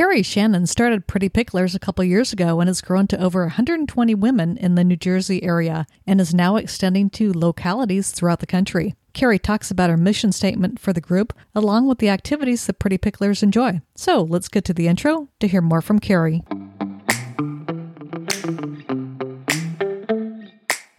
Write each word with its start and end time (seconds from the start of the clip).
Carrie 0.00 0.22
Shannon 0.22 0.66
started 0.66 1.06
Pretty 1.06 1.28
Picklers 1.28 1.74
a 1.74 1.78
couple 1.78 2.02
years 2.02 2.32
ago 2.32 2.58
and 2.58 2.68
has 2.68 2.80
grown 2.80 3.06
to 3.08 3.22
over 3.22 3.42
120 3.42 4.14
women 4.14 4.56
in 4.56 4.74
the 4.74 4.82
New 4.82 4.96
Jersey 4.96 5.42
area 5.42 5.84
and 6.06 6.22
is 6.22 6.32
now 6.32 6.56
extending 6.56 7.10
to 7.10 7.34
localities 7.34 8.10
throughout 8.10 8.40
the 8.40 8.46
country. 8.46 8.94
Carrie 9.12 9.38
talks 9.38 9.70
about 9.70 9.90
her 9.90 9.98
mission 9.98 10.32
statement 10.32 10.80
for 10.80 10.94
the 10.94 11.02
group, 11.02 11.34
along 11.54 11.86
with 11.86 11.98
the 11.98 12.08
activities 12.08 12.64
that 12.64 12.78
Pretty 12.78 12.96
Picklers 12.96 13.42
enjoy. 13.42 13.82
So 13.94 14.22
let's 14.22 14.48
get 14.48 14.64
to 14.64 14.72
the 14.72 14.88
intro 14.88 15.28
to 15.38 15.46
hear 15.46 15.60
more 15.60 15.82
from 15.82 15.98
Carrie. 15.98 16.44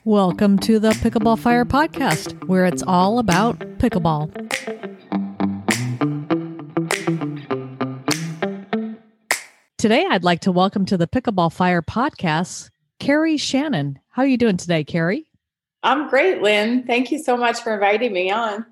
Welcome 0.03 0.59
to 0.59 0.77
the 0.77 0.91
Pickleball 0.91 1.39
Fire 1.39 1.65
podcast, 1.65 2.47
where 2.47 2.67
it's 2.67 2.83
all 2.85 3.17
about 3.17 3.57
pickleball. 3.79 4.29
Today, 9.81 10.05
I'd 10.07 10.23
like 10.23 10.41
to 10.41 10.51
welcome 10.51 10.85
to 10.85 10.95
the 10.95 11.07
Pickleball 11.07 11.51
Fire 11.51 11.81
podcast, 11.81 12.69
Carrie 12.99 13.37
Shannon. 13.37 13.97
How 14.11 14.21
are 14.21 14.27
you 14.27 14.37
doing 14.37 14.55
today, 14.55 14.83
Carrie? 14.83 15.25
I'm 15.81 16.07
great, 16.07 16.43
Lynn. 16.43 16.83
Thank 16.83 17.11
you 17.11 17.17
so 17.17 17.35
much 17.35 17.61
for 17.61 17.73
inviting 17.73 18.13
me 18.13 18.29
on. 18.29 18.63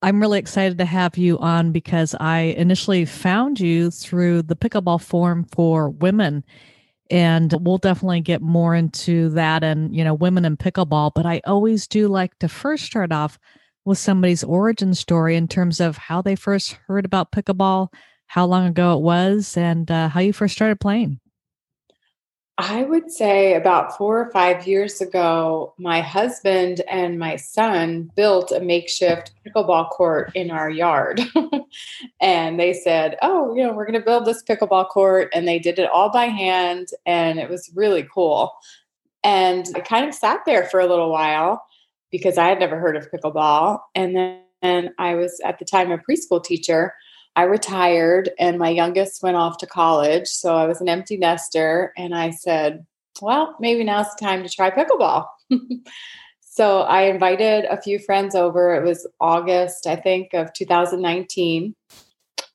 I'm 0.00 0.18
really 0.18 0.38
excited 0.38 0.78
to 0.78 0.86
have 0.86 1.18
you 1.18 1.38
on 1.40 1.72
because 1.72 2.14
I 2.18 2.54
initially 2.56 3.04
found 3.04 3.60
you 3.60 3.90
through 3.90 4.44
the 4.44 4.56
Pickleball 4.56 5.02
Forum 5.02 5.44
for 5.44 5.90
Women. 5.90 6.42
And 7.10 7.52
we'll 7.60 7.76
definitely 7.76 8.22
get 8.22 8.40
more 8.40 8.74
into 8.74 9.28
that 9.28 9.62
and, 9.62 9.94
you 9.94 10.04
know, 10.04 10.14
women 10.14 10.46
in 10.46 10.56
pickleball. 10.56 11.12
But 11.14 11.26
I 11.26 11.42
always 11.44 11.86
do 11.86 12.08
like 12.08 12.38
to 12.38 12.48
first 12.48 12.86
start 12.86 13.12
off 13.12 13.38
with 13.84 13.98
somebody's 13.98 14.42
origin 14.42 14.94
story 14.94 15.36
in 15.36 15.48
terms 15.48 15.80
of 15.80 15.98
how 15.98 16.22
they 16.22 16.34
first 16.34 16.78
heard 16.86 17.04
about 17.04 17.30
pickleball, 17.30 17.88
how 18.26 18.46
long 18.46 18.66
ago 18.66 18.96
it 18.96 19.02
was, 19.02 19.56
and 19.56 19.90
uh, 19.90 20.08
how 20.08 20.20
you 20.20 20.32
first 20.32 20.54
started 20.54 20.80
playing. 20.80 21.20
I 22.58 22.84
would 22.84 23.10
say 23.10 23.52
about 23.54 23.98
four 23.98 24.18
or 24.18 24.30
five 24.30 24.66
years 24.66 25.02
ago, 25.02 25.74
my 25.78 26.00
husband 26.00 26.80
and 26.88 27.18
my 27.18 27.36
son 27.36 28.10
built 28.16 28.50
a 28.50 28.60
makeshift 28.60 29.32
pickleball 29.46 29.90
court 29.90 30.32
in 30.34 30.50
our 30.50 30.70
yard. 30.70 31.20
and 32.20 32.58
they 32.58 32.72
said, 32.72 33.18
Oh, 33.20 33.54
you 33.54 33.62
know, 33.62 33.74
we're 33.74 33.84
going 33.84 34.00
to 34.00 34.04
build 34.04 34.24
this 34.24 34.42
pickleball 34.42 34.88
court. 34.88 35.28
And 35.34 35.46
they 35.46 35.58
did 35.58 35.78
it 35.78 35.90
all 35.90 36.10
by 36.10 36.26
hand. 36.26 36.88
And 37.04 37.38
it 37.38 37.50
was 37.50 37.70
really 37.74 38.08
cool. 38.12 38.54
And 39.22 39.66
I 39.74 39.80
kind 39.80 40.08
of 40.08 40.14
sat 40.14 40.40
there 40.46 40.64
for 40.64 40.80
a 40.80 40.86
little 40.86 41.10
while 41.10 41.62
because 42.10 42.38
I 42.38 42.48
had 42.48 42.60
never 42.60 42.78
heard 42.78 42.96
of 42.96 43.10
pickleball. 43.10 43.80
And 43.94 44.16
then 44.62 44.94
I 44.98 45.14
was 45.14 45.40
at 45.44 45.58
the 45.58 45.66
time 45.66 45.92
a 45.92 45.98
preschool 45.98 46.42
teacher. 46.42 46.94
I 47.36 47.42
retired 47.42 48.30
and 48.38 48.58
my 48.58 48.70
youngest 48.70 49.22
went 49.22 49.36
off 49.36 49.58
to 49.58 49.66
college. 49.66 50.26
So 50.26 50.56
I 50.56 50.66
was 50.66 50.80
an 50.80 50.88
empty 50.88 51.18
nester. 51.18 51.92
And 51.96 52.14
I 52.14 52.30
said, 52.30 52.86
well, 53.20 53.54
maybe 53.60 53.84
now's 53.84 54.14
the 54.14 54.24
time 54.24 54.42
to 54.42 54.48
try 54.48 54.70
pickleball. 54.70 55.26
so 56.40 56.80
I 56.80 57.02
invited 57.02 57.66
a 57.66 57.80
few 57.80 57.98
friends 57.98 58.34
over. 58.34 58.74
It 58.74 58.84
was 58.84 59.06
August, 59.20 59.86
I 59.86 59.96
think, 59.96 60.32
of 60.32 60.54
2019. 60.54 61.74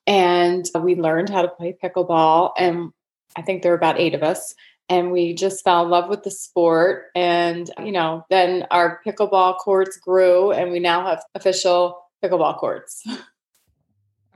And 0.08 0.66
we 0.80 0.96
learned 0.96 1.28
how 1.28 1.42
to 1.42 1.48
play 1.48 1.76
pickleball. 1.80 2.50
And 2.58 2.90
I 3.36 3.42
think 3.42 3.62
there 3.62 3.70
were 3.70 3.78
about 3.78 4.00
eight 4.00 4.14
of 4.14 4.24
us. 4.24 4.52
And 4.88 5.12
we 5.12 5.32
just 5.32 5.62
fell 5.62 5.84
in 5.84 5.90
love 5.90 6.08
with 6.08 6.24
the 6.24 6.30
sport. 6.32 7.04
And, 7.14 7.70
you 7.78 7.92
know, 7.92 8.26
then 8.30 8.66
our 8.72 9.00
pickleball 9.06 9.58
courts 9.58 9.96
grew, 9.96 10.50
and 10.50 10.72
we 10.72 10.80
now 10.80 11.06
have 11.06 11.22
official 11.36 12.02
pickleball 12.22 12.58
courts. 12.58 13.06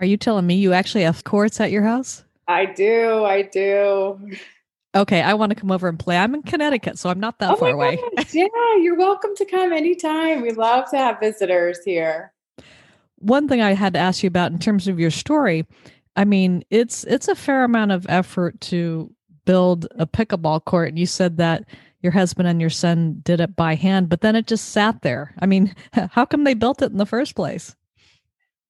Are 0.00 0.06
you 0.06 0.16
telling 0.16 0.46
me 0.46 0.56
you 0.56 0.72
actually 0.72 1.04
have 1.04 1.24
courts 1.24 1.60
at 1.60 1.70
your 1.70 1.82
house? 1.82 2.24
I 2.48 2.66
do. 2.66 3.24
I 3.24 3.42
do. 3.42 4.20
Okay, 4.94 5.20
I 5.20 5.34
want 5.34 5.50
to 5.50 5.56
come 5.56 5.70
over 5.70 5.88
and 5.88 5.98
play. 5.98 6.16
I'm 6.16 6.34
in 6.34 6.42
Connecticut, 6.42 6.98
so 6.98 7.10
I'm 7.10 7.20
not 7.20 7.38
that 7.38 7.52
oh 7.52 7.56
far 7.56 7.70
away. 7.70 7.98
yeah, 8.32 8.46
you're 8.80 8.96
welcome 8.96 9.34
to 9.36 9.44
come 9.44 9.72
anytime. 9.72 10.42
We 10.42 10.52
love 10.52 10.88
to 10.90 10.96
have 10.96 11.20
visitors 11.20 11.78
here. 11.84 12.32
One 13.16 13.48
thing 13.48 13.60
I 13.60 13.74
had 13.74 13.94
to 13.94 13.98
ask 13.98 14.22
you 14.22 14.28
about 14.28 14.52
in 14.52 14.58
terms 14.58 14.88
of 14.88 14.98
your 14.98 15.10
story, 15.10 15.66
I 16.16 16.24
mean, 16.24 16.64
it's 16.70 17.04
it's 17.04 17.28
a 17.28 17.34
fair 17.34 17.64
amount 17.64 17.92
of 17.92 18.06
effort 18.08 18.60
to 18.62 19.12
build 19.44 19.86
a 19.98 20.06
pickleball 20.06 20.64
court. 20.64 20.88
And 20.88 20.98
you 20.98 21.06
said 21.06 21.36
that 21.38 21.64
your 22.02 22.12
husband 22.12 22.48
and 22.48 22.60
your 22.60 22.70
son 22.70 23.20
did 23.22 23.40
it 23.40 23.56
by 23.56 23.74
hand, 23.74 24.08
but 24.08 24.20
then 24.20 24.36
it 24.36 24.46
just 24.46 24.70
sat 24.70 25.02
there. 25.02 25.34
I 25.40 25.46
mean, 25.46 25.74
how 26.10 26.24
come 26.24 26.44
they 26.44 26.54
built 26.54 26.82
it 26.82 26.92
in 26.92 26.98
the 26.98 27.06
first 27.06 27.34
place? 27.34 27.74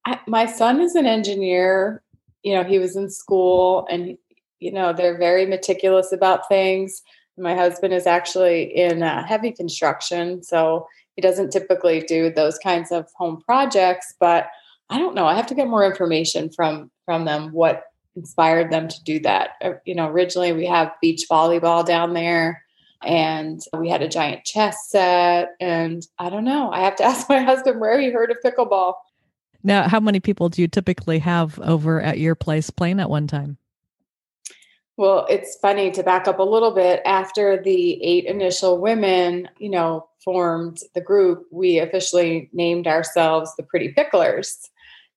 I, 0.06 0.21
my 0.27 0.47
son 0.47 0.81
is 0.81 0.94
an 0.94 1.06
engineer. 1.06 2.03
You 2.43 2.55
know, 2.55 2.65
he 2.65 2.78
was 2.78 2.97
in 2.97 3.11
school 3.11 3.87
and, 3.91 4.17
you 4.61 4.72
know, 4.72 4.93
they're 4.93 5.19
very 5.19 5.44
meticulous 5.44 6.12
about 6.12 6.49
things. 6.49 7.03
My 7.37 7.55
husband 7.55 7.93
is 7.93 8.06
actually 8.06 8.75
in 8.75 9.03
uh, 9.03 9.27
heavy 9.27 9.53
construction. 9.53 10.43
So 10.43 10.87
he 11.17 11.22
doesn't 11.22 11.50
typically 11.50 12.00
do 12.00 12.31
those 12.31 12.59
kinds 12.59 12.93
of 12.93 13.09
home 13.17 13.43
projects, 13.44 14.15
but 14.21 14.47
I 14.89 14.99
don't 14.99 15.15
know. 15.15 15.27
I 15.27 15.34
have 15.34 15.49
to 15.49 15.55
get 15.55 15.69
more 15.69 15.84
information 15.84 16.50
from 16.50 16.91
from 17.05 17.25
them 17.25 17.53
what 17.53 17.84
inspired 18.15 18.71
them 18.71 18.88
to 18.88 19.05
do 19.05 19.21
that. 19.21 19.50
Uh, 19.62 19.73
you 19.84 19.94
know, 19.94 20.09
originally 20.09 20.53
we 20.53 20.67
have 20.67 20.93
beach 21.03 21.27
volleyball 21.31 21.84
down 21.84 22.15
there 22.15 22.62
and 23.03 23.61
we 23.77 23.88
had 23.88 24.03
a 24.03 24.09
giant 24.09 24.44
chess 24.44 24.88
set 24.88 25.50
and 25.61 26.06
I 26.19 26.31
don't 26.31 26.44
know. 26.44 26.71
I 26.71 26.81
have 26.81 26.97
to 26.97 27.05
ask 27.11 27.28
my 27.28 27.41
husband 27.41 27.81
where 27.81 28.00
he 28.00 28.11
heard 28.11 28.31
of 28.31 28.38
pickleball. 28.44 28.94
Now, 29.66 29.88
how 29.88 29.99
many 29.99 30.21
people 30.21 30.49
do 30.49 30.62
you 30.62 30.69
typically 30.69 31.19
have 31.19 31.59
over 31.59 32.00
at 32.00 32.21
your 32.21 32.37
place 32.37 32.71
playing 32.71 33.00
at 33.00 33.10
one 33.10 33.27
time? 33.27 33.59
Well, 34.97 35.27
it's 35.28 35.59
funny 35.60 35.91
to 35.91 36.04
back 36.04 36.28
up 36.28 36.38
a 36.38 36.44
little 36.44 36.71
bit. 36.71 37.03
After 37.04 37.60
the 37.60 38.00
eight 38.00 38.26
initial 38.26 38.78
women, 38.78 39.49
you 39.59 39.69
know, 39.69 40.09
formed 40.25 40.78
the 40.94 41.00
group, 41.00 41.47
we 41.50 41.81
officially 41.81 42.49
named 42.53 42.87
ourselves 42.87 43.56
the 43.56 43.65
Pretty 43.65 43.93
Picklers. 43.93 44.69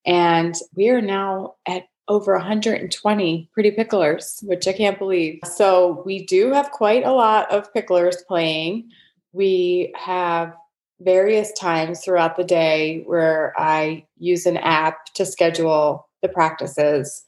And 0.03 0.55
we 0.75 0.89
are 0.89 0.99
now 0.99 1.53
at 1.67 1.83
over 2.07 2.33
120 2.33 3.49
Pretty 3.53 3.71
Picklers, 3.71 4.43
which 4.43 4.67
I 4.67 4.73
can't 4.73 4.97
believe. 4.97 5.41
So 5.43 6.01
we 6.07 6.25
do 6.25 6.51
have 6.53 6.71
quite 6.71 7.05
a 7.05 7.13
lot 7.13 7.51
of 7.51 7.71
picklers 7.71 8.15
playing. 8.27 8.89
We 9.31 9.93
have 9.95 10.55
various 11.01 11.51
times 11.53 12.03
throughout 12.03 12.35
the 12.35 12.43
day 12.43 13.03
where 13.05 13.53
I 13.57 14.05
use 14.17 14.45
an 14.45 14.57
app 14.57 15.05
to 15.15 15.25
schedule 15.25 16.07
the 16.21 16.29
practices. 16.29 17.23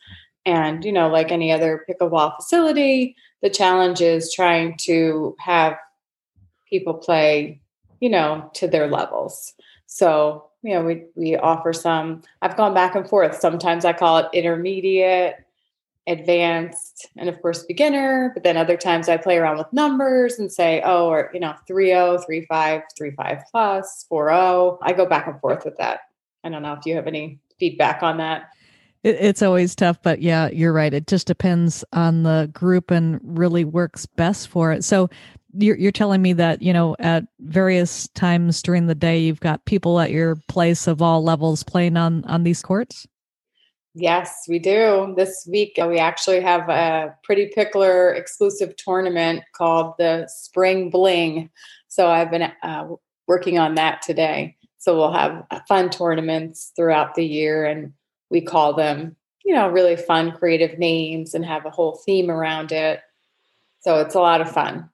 And, 0.46 0.84
you 0.84 0.92
know, 0.92 1.08
like 1.08 1.32
any 1.32 1.52
other 1.52 1.86
pickleball 1.90 2.36
facility, 2.36 3.16
the 3.42 3.50
challenge 3.50 4.02
is 4.02 4.34
trying 4.34 4.76
to 4.82 5.36
have 5.40 5.78
people 6.70 6.94
play, 6.94 7.62
you 8.00 8.10
know, 8.10 8.50
to 8.56 8.68
their 8.68 8.88
levels. 8.88 9.54
So, 9.86 10.46
you 10.64 10.74
know, 10.74 10.84
we, 10.84 11.04
we 11.16 11.36
offer 11.38 11.74
some, 11.74 12.22
I've 12.42 12.58
gone 12.58 12.74
back 12.74 12.96
and 12.96 13.08
forth. 13.08 13.36
Sometimes 13.40 13.86
I 13.86 13.94
call 13.94 14.18
it 14.18 14.28
intermediate 14.34 15.36
advanced 16.08 17.08
and 17.16 17.30
of 17.30 17.40
course 17.42 17.64
beginner 17.64 18.32
but 18.34 18.44
then 18.44 18.58
other 18.58 18.76
times 18.76 19.08
i 19.08 19.16
play 19.16 19.38
around 19.38 19.58
with 19.58 19.72
numbers 19.72 20.40
and 20.40 20.52
say 20.52 20.82
oh 20.84 21.08
or 21.08 21.30
you 21.32 21.40
know 21.40 21.54
3-0 21.70 22.24
3-5 22.28 22.82
3-5 23.00 23.44
plus 23.52 24.06
4-0 24.12 24.80
i 24.82 24.94
go 24.94 25.06
back 25.06 25.28
and 25.28 25.40
forth 25.40 25.64
with 25.64 25.78
that. 25.78 26.02
I 26.44 26.50
don't 26.50 26.64
know 26.64 26.74
if 26.74 26.88
you 26.88 26.96
have 26.96 27.06
any 27.06 27.40
feedback 27.60 28.02
on 28.02 28.18
that. 28.18 28.50
It's 29.04 29.44
always 29.44 29.76
tough 29.76 30.02
but 30.02 30.24
yeah 30.24 30.50
you're 30.50 30.74
right. 30.74 30.94
It 30.94 31.06
just 31.06 31.28
depends 31.28 31.84
on 31.94 32.24
the 32.24 32.50
group 32.52 32.90
and 32.90 33.20
really 33.24 33.64
works 33.64 34.08
best 34.08 34.48
for 34.48 34.72
it. 34.72 34.84
So 34.84 35.08
you're, 35.54 35.76
you're 35.76 35.92
telling 35.92 36.22
me 36.22 36.34
that 36.34 36.62
you 36.62 36.74
know 36.74 36.96
at 36.98 37.26
various 37.40 38.08
times 38.10 38.62
during 38.62 38.88
the 38.88 38.96
day 38.96 39.20
you've 39.20 39.40
got 39.40 39.66
people 39.66 40.00
at 40.00 40.10
your 40.10 40.36
place 40.48 40.88
of 40.88 41.02
all 41.02 41.24
levels 41.24 41.64
playing 41.64 41.98
on 41.98 42.24
on 42.26 42.44
these 42.44 42.62
courts 42.62 43.06
Yes, 43.94 44.46
we 44.48 44.58
do. 44.60 45.14
This 45.18 45.46
week, 45.50 45.78
uh, 45.82 45.88
we 45.88 46.00
actually 46.00 46.40
have 46.40 46.70
a 46.70 47.16
Pretty 47.24 47.52
Pickler 47.56 48.16
exclusive 48.16 48.76
tournament 48.78 49.44
called 49.54 49.96
the 49.98 50.28
Spring 50.30 50.90
Bling. 50.90 51.50
So 51.90 52.08
I've 52.10 52.32
been 52.32 52.52
uh, 52.64 52.88
working 53.28 53.60
on 53.60 53.76
that 53.76 54.02
today. 54.02 54.56
So 54.78 54.96
we'll 54.96 55.12
have 55.12 55.44
uh, 55.52 55.60
fun 55.68 55.90
tournaments 55.90 56.72
throughout 56.76 57.16
the 57.16 57.26
year, 57.26 57.66
and 57.66 57.92
we 58.30 58.40
call 58.40 58.74
them, 58.74 59.18
you 59.44 59.54
know, 59.54 59.68
really 59.68 59.98
fun, 59.98 60.32
creative 60.32 60.80
names 60.80 61.34
and 61.34 61.46
have 61.46 61.66
a 61.66 61.70
whole 61.70 62.02
theme 62.06 62.32
around 62.32 62.72
it. 62.72 63.02
So 63.82 64.00
it's 64.00 64.16
a 64.16 64.22
lot 64.22 64.42
of 64.42 64.50
fun 64.52 64.91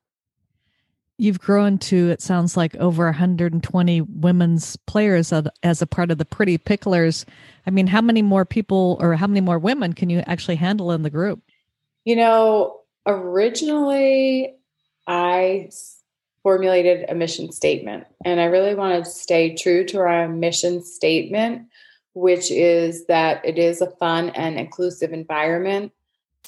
you've 1.18 1.40
grown 1.40 1.78
to 1.78 2.10
it 2.10 2.22
sounds 2.22 2.56
like 2.56 2.76
over 2.76 3.06
120 3.06 4.02
women's 4.02 4.76
players 4.86 5.34
as 5.64 5.82
a 5.82 5.88
part 5.88 6.12
of 6.12 6.18
the 6.18 6.26
pretty 6.26 6.58
picklers 6.58 7.26
i 7.66 7.70
mean 7.70 7.88
how 7.88 8.02
many 8.02 8.22
more 8.22 8.46
people 8.46 8.98
or 9.00 9.16
how 9.16 9.28
many 9.28 9.42
more 9.42 9.60
women 9.60 9.94
can 9.94 10.10
you 10.10 10.20
actually 10.28 10.56
handle 10.56 10.92
in 10.92 11.04
the 11.04 11.10
group 11.10 11.42
you 12.06 12.16
know 12.16 12.80
originally 13.06 14.56
i 15.08 15.70
formulated 16.44 17.10
a 17.10 17.16
mission 17.16 17.52
statement 17.52 18.06
and 18.24 18.40
i 18.40 18.46
really 18.46 18.76
wanted 18.76 19.04
to 19.04 19.10
stay 19.12 19.56
true 19.56 19.84
to 19.84 20.00
our 20.00 20.28
mission 20.28 20.84
statement 20.84 21.68
which 22.18 22.50
is 22.50 23.06
that 23.06 23.46
it 23.46 23.60
is 23.60 23.80
a 23.80 23.92
fun 23.92 24.30
and 24.30 24.58
inclusive 24.58 25.14
environment. 25.14 25.92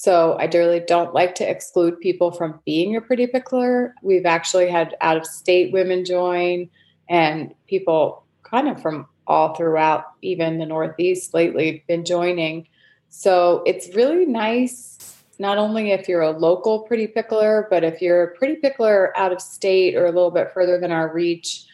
So 0.00 0.32
I 0.40 0.46
really 0.46 0.80
don't 0.80 1.12
like 1.12 1.34
to 1.34 1.50
exclude 1.50 2.00
people 2.00 2.30
from 2.30 2.58
being 2.64 2.96
a 2.96 3.02
pretty 3.02 3.26
pickler. 3.26 3.92
We've 4.00 4.24
actually 4.24 4.70
had 4.70 4.96
out 5.02 5.18
of 5.18 5.26
state 5.26 5.74
women 5.74 6.06
join 6.06 6.70
and 7.10 7.54
people 7.68 8.24
kind 8.42 8.66
of 8.66 8.80
from 8.80 9.08
all 9.26 9.54
throughout, 9.54 10.06
even 10.22 10.56
the 10.56 10.64
Northeast 10.64 11.34
lately, 11.34 11.84
been 11.86 12.06
joining. 12.06 12.66
So 13.10 13.62
it's 13.66 13.94
really 13.94 14.24
nice, 14.24 15.22
not 15.38 15.58
only 15.58 15.90
if 15.90 16.08
you're 16.08 16.22
a 16.22 16.30
local 16.30 16.80
pretty 16.84 17.06
pickler, 17.06 17.68
but 17.68 17.84
if 17.84 18.00
you're 18.00 18.22
a 18.22 18.34
pretty 18.38 18.58
pickler 18.58 19.10
out 19.16 19.32
of 19.32 19.42
state 19.42 19.96
or 19.96 20.06
a 20.06 20.12
little 20.12 20.30
bit 20.30 20.50
further 20.54 20.80
than 20.80 20.92
our 20.92 21.12
reach, 21.12 21.66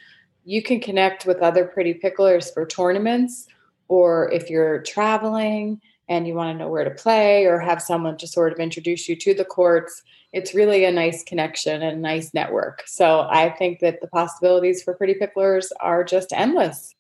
you 0.45 0.65
can 0.65 0.81
connect 0.81 1.27
with 1.27 1.43
other 1.43 1.65
pretty 1.65 1.95
picklers 1.95 2.53
for 2.53 2.67
tournaments 2.67 3.47
or 3.87 4.33
if 4.33 4.51
you're 4.51 4.83
traveling 4.83 5.81
and 6.09 6.27
you 6.27 6.35
want 6.35 6.55
to 6.55 6.59
know 6.59 6.69
where 6.69 6.85
to 6.85 6.91
play 6.91 7.47
or 7.47 7.59
have 7.59 7.83
someone 7.83 8.17
to 8.19 8.27
sort 8.27 8.53
of 8.53 8.59
introduce 8.59 9.09
you 9.09 9.17
to 9.17 9.35
the 9.35 9.45
courts, 9.45 10.03
it's 10.33 10.55
really 10.55 10.85
a 10.85 10.93
nice 10.93 11.25
connection 11.25 11.83
and 11.83 11.99
a 11.99 12.01
nice 12.01 12.33
network. 12.35 12.83
So 12.87 13.27
I 13.31 13.51
think 13.51 13.81
that 13.81 14.01
the 14.01 14.09
possibilities 14.09 14.83
for 14.83 14.95
pretty 14.95 15.15
picklers 15.15 15.67
are 15.81 16.05
just 16.05 16.33
endless. 16.33 16.95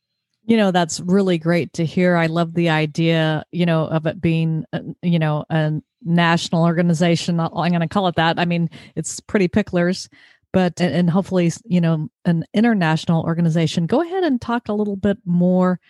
You 0.44 0.56
know, 0.56 0.70
that's 0.70 1.00
really 1.00 1.38
great 1.38 1.72
to 1.74 1.84
hear. 1.84 2.16
I 2.16 2.26
love 2.26 2.54
the 2.54 2.68
idea, 2.68 3.44
you 3.50 3.66
know, 3.66 3.86
of 3.86 4.06
it 4.06 4.20
being, 4.20 4.64
uh, 4.72 4.80
you 5.02 5.18
know, 5.18 5.44
a 5.50 5.72
national 6.04 6.64
organization. 6.64 7.40
I'm 7.40 7.50
going 7.50 7.80
to 7.80 7.88
call 7.88 8.06
it 8.06 8.14
that. 8.14 8.38
I 8.38 8.44
mean, 8.44 8.70
it's 8.94 9.18
pretty 9.18 9.48
picklers, 9.48 10.08
but, 10.52 10.80
and 10.80 11.10
hopefully, 11.10 11.52
you 11.64 11.80
know, 11.80 12.08
an 12.24 12.44
international 12.54 13.24
organization. 13.24 13.86
Go 13.86 14.02
ahead 14.02 14.22
and 14.22 14.40
talk 14.40 14.68
a 14.68 14.72
little 14.72 14.96
bit 14.96 15.18
more 15.24 15.80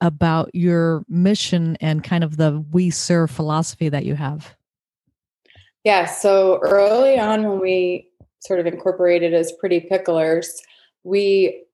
about 0.00 0.54
your 0.54 1.04
mission 1.08 1.76
and 1.80 2.04
kind 2.04 2.24
of 2.24 2.36
the 2.36 2.64
we 2.72 2.90
serve 2.90 3.30
philosophy 3.30 3.88
that 3.88 4.04
you 4.04 4.14
have. 4.14 4.54
Yeah. 5.84 6.06
So 6.06 6.58
early 6.62 7.18
on, 7.18 7.48
when 7.48 7.60
we 7.60 8.08
sort 8.40 8.60
of 8.60 8.66
incorporated 8.66 9.34
as 9.34 9.52
pretty 9.52 9.80
picklers, 9.80 10.46
we 11.02 11.64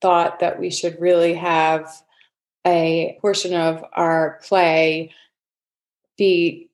thought 0.00 0.40
that 0.40 0.58
we 0.58 0.70
should 0.70 1.00
really 1.00 1.34
have 1.34 1.90
a 2.66 3.18
portion 3.20 3.54
of 3.54 3.84
our 3.92 4.40
play 4.44 5.12
be 6.16 6.70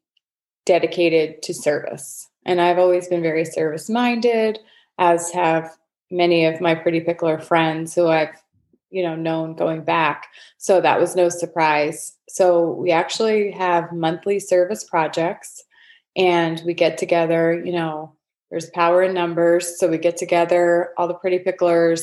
dedicated 0.66 1.42
to 1.42 1.54
service. 1.54 2.28
And 2.44 2.60
I've 2.60 2.78
always 2.78 3.08
been 3.08 3.22
very 3.22 3.44
service 3.44 3.88
minded, 3.88 4.58
as 4.98 5.30
have 5.32 5.76
many 6.10 6.44
of 6.44 6.60
my 6.60 6.74
pretty 6.74 7.00
pickler 7.00 7.42
friends 7.42 7.94
who 7.94 8.08
I've 8.08 8.40
you 8.90 9.02
know 9.02 9.16
known 9.16 9.54
going 9.54 9.82
back. 9.82 10.28
So 10.58 10.80
that 10.80 11.00
was 11.00 11.16
no 11.16 11.28
surprise. 11.28 12.16
So 12.28 12.72
we 12.72 12.90
actually 12.90 13.50
have 13.52 13.92
monthly 13.92 14.38
service 14.40 14.84
projects 14.84 15.62
and 16.16 16.60
we 16.64 16.74
get 16.74 16.98
together 16.98 17.62
you 17.64 17.72
know 17.72 18.14
there's 18.50 18.70
power 18.70 19.02
in 19.02 19.14
numbers. 19.14 19.78
So 19.78 19.88
we 19.88 19.98
get 19.98 20.16
together 20.16 20.90
all 20.96 21.06
the 21.08 21.14
pretty 21.14 21.38
picklers 21.38 22.02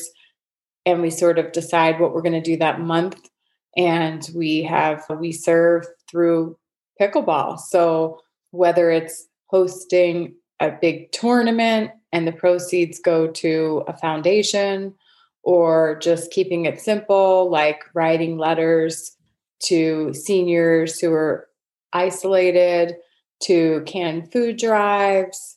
and 0.86 1.02
we 1.02 1.10
sort 1.10 1.38
of 1.38 1.52
decide 1.52 2.00
what 2.00 2.14
we're 2.14 2.22
going 2.22 2.32
to 2.32 2.40
do 2.40 2.56
that 2.56 2.80
month. 2.80 3.28
And 3.76 4.26
we 4.34 4.62
have 4.62 5.04
we 5.10 5.30
serve 5.32 5.86
through 6.10 6.58
pickleball. 7.00 7.58
So 7.58 8.20
whether 8.50 8.90
it's 8.90 9.28
hosting 9.46 10.34
a 10.60 10.70
big 10.70 11.12
tournament 11.12 11.92
and 12.12 12.26
the 12.26 12.32
proceeds 12.32 12.98
go 12.98 13.28
to 13.28 13.84
a 13.86 13.96
foundation 13.96 14.94
or 15.42 15.98
just 16.00 16.30
keeping 16.30 16.64
it 16.64 16.80
simple, 16.80 17.50
like 17.50 17.84
writing 17.94 18.38
letters 18.38 19.16
to 19.64 20.12
seniors 20.14 20.98
who 21.00 21.12
are 21.12 21.48
isolated, 21.92 22.96
to 23.40 23.82
canned 23.86 24.32
food 24.32 24.56
drives. 24.56 25.56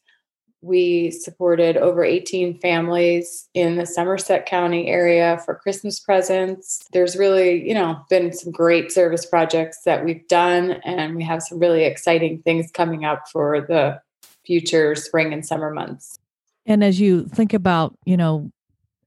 We 0.62 1.10
supported 1.10 1.76
over 1.76 2.04
18 2.04 2.60
families 2.60 3.50
in 3.56 3.78
the 3.78 3.86
Somerset 3.88 4.46
County 4.46 4.88
area 4.88 5.42
for 5.44 5.56
Christmas 5.56 6.00
presents. 6.00 6.88
There's 6.94 7.16
really, 7.16 7.68
you 7.68 7.74
know, 7.74 8.00
been 8.12 8.32
some 8.32 8.52
great 8.52 8.92
service 8.92 9.26
projects 9.26 9.82
that 9.86 10.06
we've 10.06 10.28
done, 10.28 10.74
and 10.86 11.16
we 11.16 11.24
have 11.24 11.42
some 11.42 11.58
really 11.58 11.84
exciting 11.84 12.44
things 12.44 12.70
coming 12.72 13.06
up 13.06 13.28
for 13.28 13.62
the 13.62 14.00
future 14.46 14.94
spring 14.94 15.34
and 15.34 15.44
summer 15.44 15.72
months. 15.72 16.20
And 16.68 16.84
as 16.84 17.00
you 17.00 17.26
think 17.26 17.54
about, 17.56 17.96
you 18.06 18.18
know, 18.18 18.52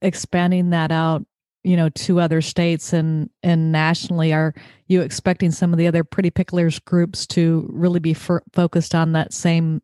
expanding 0.05 0.69
that 0.69 0.91
out 0.91 1.25
you 1.63 1.75
know 1.75 1.89
to 1.89 2.21
other 2.21 2.41
states 2.41 2.93
and 2.93 3.29
and 3.41 3.71
nationally 3.71 4.31
are 4.31 4.53
you 4.87 5.01
expecting 5.01 5.49
some 5.51 5.73
of 5.73 5.79
the 5.79 5.87
other 5.87 6.03
pretty 6.03 6.29
picklers 6.29 6.83
groups 6.85 7.25
to 7.25 7.67
really 7.73 7.99
be 7.99 8.11
f- 8.11 8.43
focused 8.53 8.93
on 8.93 9.13
that 9.13 9.33
same 9.33 9.81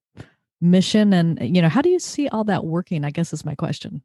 mission? 0.61 1.11
And 1.11 1.55
you 1.55 1.61
know 1.61 1.69
how 1.69 1.81
do 1.81 1.89
you 1.89 1.99
see 1.99 2.27
all 2.29 2.43
that 2.45 2.63
working 2.63 3.03
i 3.03 3.09
guess 3.09 3.33
is 3.33 3.43
my 3.43 3.55
question. 3.55 4.01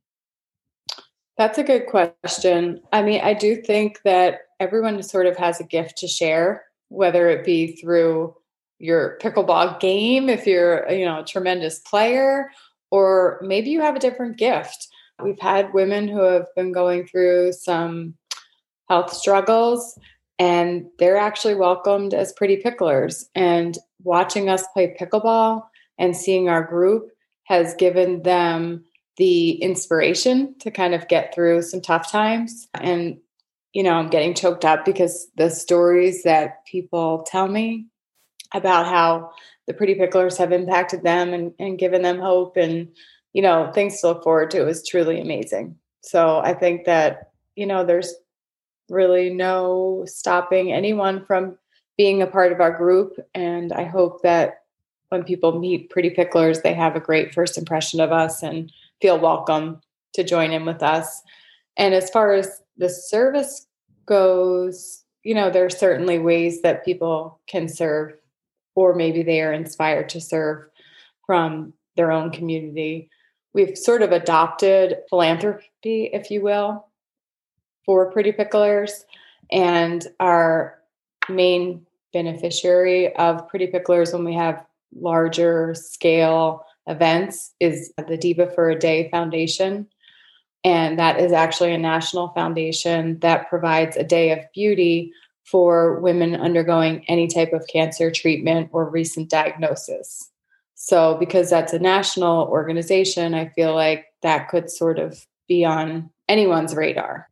That's 1.36 1.58
a 1.58 1.62
good 1.62 1.86
question. 1.86 2.80
I 2.92 3.02
mean 3.02 3.20
i 3.20 3.34
do 3.34 3.56
think 3.56 4.00
that 4.04 4.40
everyone 4.58 5.02
sort 5.02 5.26
of 5.26 5.36
has 5.36 5.60
a 5.60 5.64
gift 5.64 5.98
to 5.98 6.08
share 6.08 6.64
whether 6.88 7.28
it 7.28 7.44
be 7.44 7.76
through 7.76 8.34
your 8.78 9.18
pickleball 9.20 9.78
game 9.80 10.30
if 10.30 10.46
you're 10.46 10.90
you 10.90 11.04
know 11.04 11.20
a 11.20 11.24
tremendous 11.24 11.78
player 11.80 12.50
or 12.90 13.38
maybe 13.42 13.70
you 13.70 13.80
have 13.80 13.96
a 13.96 14.00
different 14.00 14.38
gift 14.38 14.88
We've 15.22 15.40
had 15.40 15.72
women 15.72 16.08
who 16.08 16.20
have 16.20 16.46
been 16.54 16.72
going 16.72 17.06
through 17.06 17.52
some 17.52 18.14
health 18.88 19.12
struggles 19.12 19.98
and 20.38 20.86
they're 20.98 21.16
actually 21.16 21.54
welcomed 21.54 22.12
as 22.12 22.32
pretty 22.32 22.62
picklers. 22.62 23.24
And 23.34 23.76
watching 24.02 24.48
us 24.48 24.64
play 24.72 24.94
pickleball 24.98 25.62
and 25.98 26.16
seeing 26.16 26.48
our 26.48 26.62
group 26.62 27.10
has 27.44 27.74
given 27.74 28.22
them 28.22 28.84
the 29.16 29.52
inspiration 29.52 30.54
to 30.60 30.70
kind 30.70 30.94
of 30.94 31.08
get 31.08 31.34
through 31.34 31.62
some 31.62 31.80
tough 31.80 32.10
times. 32.10 32.68
And, 32.74 33.18
you 33.72 33.82
know, 33.82 33.94
I'm 33.94 34.10
getting 34.10 34.34
choked 34.34 34.64
up 34.64 34.84
because 34.84 35.28
the 35.36 35.48
stories 35.48 36.22
that 36.24 36.66
people 36.66 37.24
tell 37.26 37.48
me 37.48 37.86
about 38.52 38.86
how 38.86 39.30
the 39.66 39.74
pretty 39.74 39.94
picklers 39.94 40.36
have 40.36 40.52
impacted 40.52 41.02
them 41.02 41.32
and, 41.32 41.52
and 41.58 41.78
given 41.78 42.02
them 42.02 42.18
hope 42.18 42.56
and 42.56 42.88
you 43.36 43.42
know, 43.42 43.70
things 43.74 44.00
to 44.00 44.06
look 44.06 44.24
forward 44.24 44.50
to. 44.50 44.66
is 44.66 44.82
truly 44.82 45.20
amazing. 45.20 45.76
So 46.00 46.38
I 46.38 46.54
think 46.54 46.86
that, 46.86 47.32
you 47.54 47.66
know, 47.66 47.84
there's 47.84 48.14
really 48.88 49.28
no 49.28 50.04
stopping 50.06 50.72
anyone 50.72 51.22
from 51.22 51.58
being 51.98 52.22
a 52.22 52.26
part 52.26 52.50
of 52.50 52.62
our 52.62 52.74
group. 52.74 53.12
And 53.34 53.74
I 53.74 53.84
hope 53.84 54.22
that 54.22 54.62
when 55.10 55.22
people 55.22 55.60
meet 55.60 55.90
Pretty 55.90 56.08
Picklers, 56.08 56.62
they 56.62 56.72
have 56.72 56.96
a 56.96 57.00
great 57.00 57.34
first 57.34 57.58
impression 57.58 58.00
of 58.00 58.10
us 58.10 58.42
and 58.42 58.72
feel 59.02 59.20
welcome 59.20 59.82
to 60.14 60.24
join 60.24 60.50
in 60.50 60.64
with 60.64 60.82
us. 60.82 61.20
And 61.76 61.92
as 61.92 62.08
far 62.08 62.32
as 62.32 62.62
the 62.78 62.88
service 62.88 63.66
goes, 64.06 65.04
you 65.24 65.34
know, 65.34 65.50
there 65.50 65.66
are 65.66 65.70
certainly 65.70 66.18
ways 66.18 66.62
that 66.62 66.86
people 66.86 67.38
can 67.46 67.68
serve, 67.68 68.14
or 68.74 68.94
maybe 68.94 69.22
they 69.22 69.42
are 69.42 69.52
inspired 69.52 70.08
to 70.08 70.22
serve 70.22 70.64
from 71.26 71.74
their 71.96 72.10
own 72.10 72.30
community 72.30 73.10
we've 73.56 73.76
sort 73.76 74.02
of 74.02 74.12
adopted 74.12 74.98
philanthropy, 75.08 76.10
if 76.12 76.30
you 76.30 76.42
will, 76.42 76.86
for 77.86 78.12
Pretty 78.12 78.30
Picklers. 78.30 79.04
And 79.50 80.06
our 80.20 80.78
main 81.30 81.86
beneficiary 82.12 83.16
of 83.16 83.48
Pretty 83.48 83.66
Picklers 83.66 84.12
when 84.12 84.24
we 84.24 84.34
have 84.34 84.64
larger 84.94 85.74
scale 85.74 86.66
events 86.86 87.54
is 87.58 87.92
the 88.06 88.18
Diva 88.18 88.50
for 88.54 88.68
a 88.68 88.78
Day 88.78 89.08
Foundation. 89.10 89.88
And 90.62 90.98
that 90.98 91.18
is 91.18 91.32
actually 91.32 91.72
a 91.72 91.78
national 91.78 92.28
foundation 92.28 93.18
that 93.20 93.48
provides 93.48 93.96
a 93.96 94.04
day 94.04 94.32
of 94.32 94.40
beauty 94.52 95.12
for 95.44 95.98
women 96.00 96.34
undergoing 96.34 97.04
any 97.08 97.26
type 97.26 97.54
of 97.54 97.66
cancer 97.72 98.10
treatment 98.10 98.68
or 98.72 98.90
recent 98.90 99.30
diagnosis. 99.30 100.30
So, 100.78 101.16
because 101.18 101.48
that's 101.48 101.72
a 101.72 101.78
national 101.78 102.46
organization, 102.48 103.34
I 103.34 103.48
feel 103.48 103.74
like 103.74 104.04
that 104.22 104.48
could 104.48 104.70
sort 104.70 104.98
of 104.98 105.26
be 105.48 105.64
on 105.64 106.10
anyone's 106.28 106.74
radar. 106.74 107.28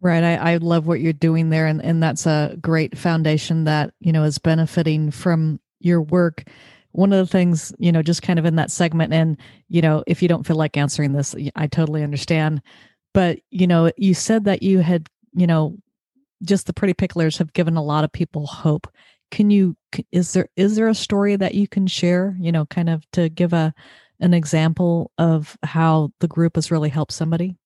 Right. 0.00 0.22
I, 0.22 0.52
I 0.52 0.56
love 0.58 0.86
what 0.86 1.00
you're 1.00 1.12
doing 1.12 1.50
there. 1.50 1.66
And, 1.66 1.82
and 1.82 2.02
that's 2.02 2.24
a 2.24 2.56
great 2.60 2.96
foundation 2.96 3.64
that, 3.64 3.92
you 4.00 4.12
know, 4.12 4.22
is 4.22 4.38
benefiting 4.38 5.10
from 5.10 5.58
your 5.80 6.02
work. 6.02 6.44
One 6.92 7.12
of 7.12 7.18
the 7.26 7.30
things, 7.30 7.74
you 7.78 7.90
know, 7.90 8.02
just 8.02 8.22
kind 8.22 8.38
of 8.38 8.44
in 8.44 8.54
that 8.56 8.70
segment, 8.70 9.12
and, 9.12 9.36
you 9.68 9.82
know, 9.82 10.04
if 10.06 10.22
you 10.22 10.28
don't 10.28 10.46
feel 10.46 10.56
like 10.56 10.76
answering 10.76 11.14
this, 11.14 11.34
I 11.56 11.66
totally 11.66 12.04
understand. 12.04 12.62
But, 13.12 13.40
you 13.50 13.66
know, 13.66 13.90
you 13.96 14.14
said 14.14 14.44
that 14.44 14.62
you 14.62 14.78
had, 14.78 15.08
you 15.32 15.48
know, 15.48 15.76
just 16.44 16.66
the 16.66 16.72
pretty 16.72 16.94
picklers 16.94 17.38
have 17.38 17.52
given 17.52 17.76
a 17.76 17.82
lot 17.82 18.04
of 18.04 18.12
people 18.12 18.46
hope 18.46 18.86
can 19.34 19.50
you 19.50 19.76
is 20.12 20.32
there 20.32 20.48
is 20.54 20.76
there 20.76 20.86
a 20.86 20.94
story 20.94 21.34
that 21.34 21.56
you 21.56 21.66
can 21.66 21.88
share 21.88 22.36
you 22.38 22.52
know 22.52 22.64
kind 22.66 22.88
of 22.88 23.04
to 23.10 23.28
give 23.28 23.52
a 23.52 23.74
an 24.20 24.32
example 24.32 25.10
of 25.18 25.58
how 25.64 26.12
the 26.20 26.28
group 26.28 26.54
has 26.54 26.70
really 26.70 26.88
helped 26.88 27.12
somebody 27.12 27.56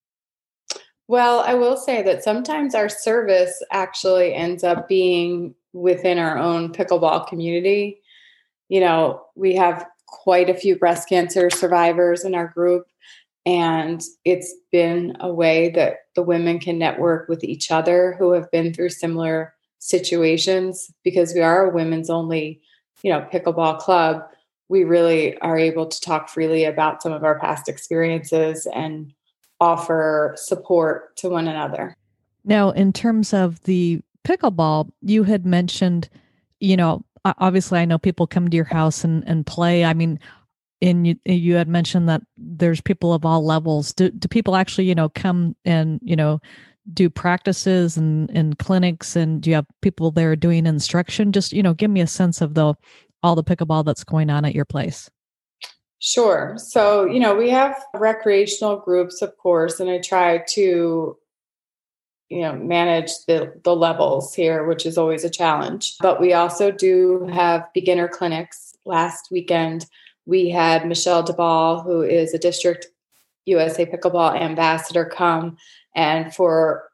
Well, 1.08 1.40
I 1.40 1.54
will 1.54 1.76
say 1.76 2.02
that 2.02 2.24
sometimes 2.24 2.74
our 2.74 2.88
service 2.88 3.62
actually 3.70 4.34
ends 4.34 4.64
up 4.64 4.88
being 4.88 5.54
within 5.72 6.18
our 6.18 6.36
own 6.36 6.72
pickleball 6.72 7.28
community. 7.28 8.00
You 8.68 8.80
know, 8.80 9.22
we 9.34 9.54
have 9.56 9.86
quite 10.06 10.50
a 10.50 10.54
few 10.54 10.76
breast 10.76 11.08
cancer 11.08 11.48
survivors 11.50 12.24
in 12.24 12.34
our 12.34 12.48
group, 12.48 12.86
and 13.46 14.02
it's 14.24 14.54
been 14.70 15.16
a 15.20 15.32
way 15.32 15.70
that 15.70 15.96
the 16.14 16.22
women 16.22 16.58
can 16.60 16.78
network 16.78 17.28
with 17.28 17.44
each 17.44 17.70
other 17.70 18.14
who 18.18 18.32
have 18.32 18.50
been 18.50 18.74
through 18.74 18.90
similar 18.90 19.54
situations 19.78 20.90
because 21.04 21.34
we 21.34 21.40
are 21.40 21.66
a 21.66 21.74
women's 21.74 22.10
only, 22.10 22.60
you 23.02 23.12
know, 23.12 23.26
pickleball 23.32 23.78
club. 23.78 24.22
We 24.68 24.84
really 24.84 25.38
are 25.38 25.58
able 25.58 25.86
to 25.86 26.00
talk 26.00 26.28
freely 26.28 26.64
about 26.64 27.02
some 27.02 27.12
of 27.12 27.24
our 27.24 27.38
past 27.38 27.68
experiences 27.68 28.66
and 28.74 29.12
offer 29.60 30.34
support 30.36 31.16
to 31.16 31.28
one 31.28 31.48
another. 31.48 31.96
Now, 32.44 32.70
in 32.70 32.92
terms 32.92 33.32
of 33.32 33.62
the 33.62 34.00
pickleball, 34.24 34.90
you 35.02 35.24
had 35.24 35.46
mentioned, 35.46 36.08
you 36.60 36.76
know, 36.76 37.04
obviously 37.24 37.78
I 37.78 37.84
know 37.84 37.98
people 37.98 38.26
come 38.26 38.48
to 38.48 38.56
your 38.56 38.64
house 38.64 39.04
and, 39.04 39.24
and 39.26 39.46
play. 39.46 39.84
I 39.84 39.94
mean, 39.94 40.20
and 40.80 41.06
you, 41.06 41.16
you 41.24 41.54
had 41.54 41.68
mentioned 41.68 42.08
that 42.08 42.22
there's 42.36 42.80
people 42.80 43.12
of 43.12 43.24
all 43.24 43.44
levels. 43.44 43.92
Do, 43.92 44.10
do 44.10 44.28
people 44.28 44.54
actually, 44.54 44.84
you 44.84 44.94
know, 44.94 45.08
come 45.08 45.56
and, 45.64 45.98
you 46.02 46.14
know, 46.16 46.40
do 46.92 47.10
practices 47.10 47.96
and, 47.96 48.30
and 48.30 48.58
clinics 48.58 49.16
and 49.16 49.42
do 49.42 49.50
you 49.50 49.56
have 49.56 49.66
people 49.82 50.10
there 50.10 50.36
doing 50.36 50.66
instruction? 50.66 51.32
Just, 51.32 51.52
you 51.52 51.62
know, 51.62 51.74
give 51.74 51.90
me 51.90 52.00
a 52.00 52.06
sense 52.06 52.40
of 52.40 52.54
the 52.54 52.74
all 53.22 53.34
the 53.34 53.44
pickleball 53.44 53.84
that's 53.84 54.04
going 54.04 54.30
on 54.30 54.44
at 54.44 54.54
your 54.54 54.64
place. 54.64 55.10
Sure. 56.00 56.54
So, 56.56 57.06
you 57.06 57.18
know, 57.18 57.34
we 57.34 57.50
have 57.50 57.76
recreational 57.94 58.76
groups, 58.76 59.20
of 59.20 59.36
course, 59.36 59.80
and 59.80 59.90
I 59.90 59.98
try 59.98 60.44
to, 60.50 61.18
you 62.28 62.40
know, 62.40 62.54
manage 62.54 63.10
the, 63.26 63.52
the 63.64 63.74
levels 63.74 64.32
here, 64.32 64.64
which 64.66 64.86
is 64.86 64.96
always 64.96 65.24
a 65.24 65.30
challenge. 65.30 65.96
But 66.00 66.20
we 66.20 66.32
also 66.32 66.70
do 66.70 67.26
have 67.32 67.64
beginner 67.74 68.06
clinics. 68.06 68.76
Last 68.84 69.28
weekend, 69.32 69.86
we 70.24 70.50
had 70.50 70.86
Michelle 70.86 71.24
DeBall, 71.24 71.82
who 71.82 72.02
is 72.02 72.32
a 72.32 72.38
district 72.38 72.86
USA 73.46 73.84
Pickleball 73.84 74.40
ambassador, 74.40 75.04
come. 75.04 75.56
And 75.94 76.34
for 76.34 76.84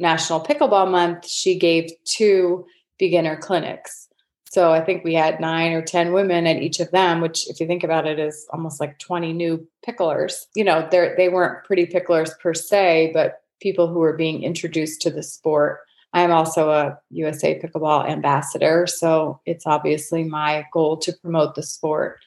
National 0.00 0.40
Pickleball 0.40 0.90
Month, 0.90 1.28
she 1.28 1.58
gave 1.58 1.90
two 2.04 2.66
beginner 2.98 3.36
clinics. 3.36 4.08
So 4.50 4.72
I 4.72 4.80
think 4.80 5.02
we 5.02 5.14
had 5.14 5.40
nine 5.40 5.72
or 5.72 5.82
10 5.82 6.12
women 6.12 6.46
at 6.46 6.62
each 6.62 6.78
of 6.78 6.90
them, 6.92 7.20
which, 7.20 7.48
if 7.50 7.58
you 7.58 7.66
think 7.66 7.82
about 7.82 8.06
it, 8.06 8.20
is 8.20 8.46
almost 8.52 8.80
like 8.80 8.98
20 9.00 9.32
new 9.32 9.66
picklers. 9.86 10.34
You 10.54 10.62
know, 10.64 10.88
they 10.90 11.28
weren't 11.28 11.64
pretty 11.64 11.86
picklers 11.86 12.30
per 12.38 12.54
se, 12.54 13.10
but 13.12 13.42
people 13.60 13.88
who 13.88 13.98
were 13.98 14.16
being 14.16 14.44
introduced 14.44 15.00
to 15.02 15.10
the 15.10 15.22
sport. 15.22 15.80
I'm 16.12 16.30
also 16.30 16.70
a 16.70 16.96
USA 17.10 17.58
Pickleball 17.58 18.08
ambassador, 18.08 18.86
so 18.86 19.40
it's 19.46 19.66
obviously 19.66 20.22
my 20.22 20.64
goal 20.72 20.96
to 20.98 21.12
promote 21.12 21.56
the 21.56 21.62
sport. 21.64 22.20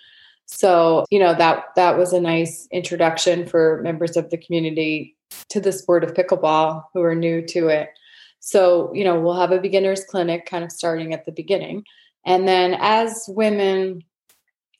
So, 0.45 1.05
you 1.09 1.19
know, 1.19 1.33
that 1.35 1.65
that 1.75 1.97
was 1.97 2.13
a 2.13 2.21
nice 2.21 2.67
introduction 2.71 3.45
for 3.45 3.81
members 3.83 4.17
of 4.17 4.29
the 4.29 4.37
community 4.37 5.16
to 5.49 5.59
the 5.59 5.71
sport 5.71 6.03
of 6.03 6.13
pickleball 6.13 6.83
who 6.93 7.01
are 7.01 7.15
new 7.15 7.45
to 7.47 7.67
it. 7.67 7.89
So, 8.39 8.93
you 8.93 9.03
know, 9.03 9.19
we'll 9.19 9.39
have 9.39 9.51
a 9.51 9.59
beginners 9.59 10.05
clinic 10.05 10.45
kind 10.45 10.63
of 10.63 10.71
starting 10.71 11.13
at 11.13 11.25
the 11.25 11.31
beginning. 11.31 11.83
And 12.25 12.47
then 12.47 12.77
as 12.79 13.25
women 13.27 14.03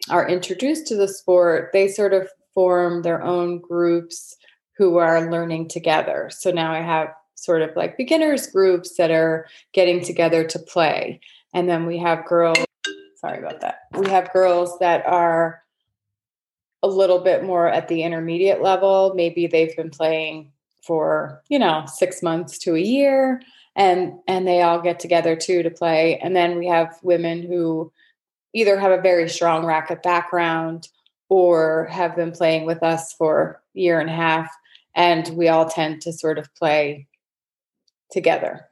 are 0.09 0.27
introduced 0.27 0.87
to 0.87 0.95
the 0.95 1.07
sport, 1.07 1.71
they 1.73 1.87
sort 1.87 2.13
of 2.13 2.29
form 2.53 3.01
their 3.01 3.23
own 3.23 3.59
groups 3.59 4.35
who 4.77 4.97
are 4.97 5.31
learning 5.31 5.69
together. 5.69 6.29
So 6.31 6.51
now 6.51 6.71
I 6.71 6.81
have 6.81 7.09
sort 7.35 7.61
of 7.61 7.75
like 7.75 7.97
beginners 7.97 8.47
groups 8.47 8.97
that 8.97 9.11
are 9.11 9.47
getting 9.73 10.03
together 10.03 10.43
to 10.43 10.59
play. 10.59 11.19
And 11.53 11.69
then 11.69 11.85
we 11.85 11.97
have 11.99 12.25
girls, 12.25 12.57
sorry 13.17 13.39
about 13.39 13.61
that. 13.61 13.81
We 13.97 14.09
have 14.09 14.33
girls 14.33 14.77
that 14.79 15.05
are 15.05 15.61
a 16.83 16.87
little 16.87 17.19
bit 17.19 17.43
more 17.43 17.67
at 17.67 17.87
the 17.87 18.03
intermediate 18.03 18.61
level. 18.61 19.13
Maybe 19.15 19.47
they've 19.47 19.75
been 19.75 19.89
playing 19.89 20.51
for, 20.83 21.41
you 21.49 21.59
know, 21.59 21.85
six 21.87 22.21
months 22.21 22.57
to 22.59 22.75
a 22.75 22.79
year 22.79 23.41
and 23.75 24.13
and 24.27 24.47
they 24.47 24.61
all 24.61 24.81
get 24.81 24.99
together 24.99 25.35
too 25.35 25.63
to 25.63 25.69
play. 25.69 26.17
And 26.19 26.35
then 26.35 26.57
we 26.57 26.67
have 26.67 26.97
women 27.03 27.43
who 27.43 27.91
either 28.53 28.79
have 28.79 28.91
a 28.91 29.01
very 29.01 29.29
strong 29.29 29.65
racket 29.65 30.01
background 30.03 30.87
or 31.29 31.87
have 31.91 32.15
been 32.15 32.31
playing 32.31 32.65
with 32.65 32.81
us 32.83 33.13
for 33.13 33.61
a 33.75 33.79
year 33.79 33.99
and 33.99 34.09
a 34.09 34.13
half 34.13 34.49
and 34.95 35.27
we 35.29 35.47
all 35.47 35.69
tend 35.69 36.01
to 36.01 36.13
sort 36.13 36.39
of 36.39 36.53
play 36.55 37.07
together. 38.11 38.65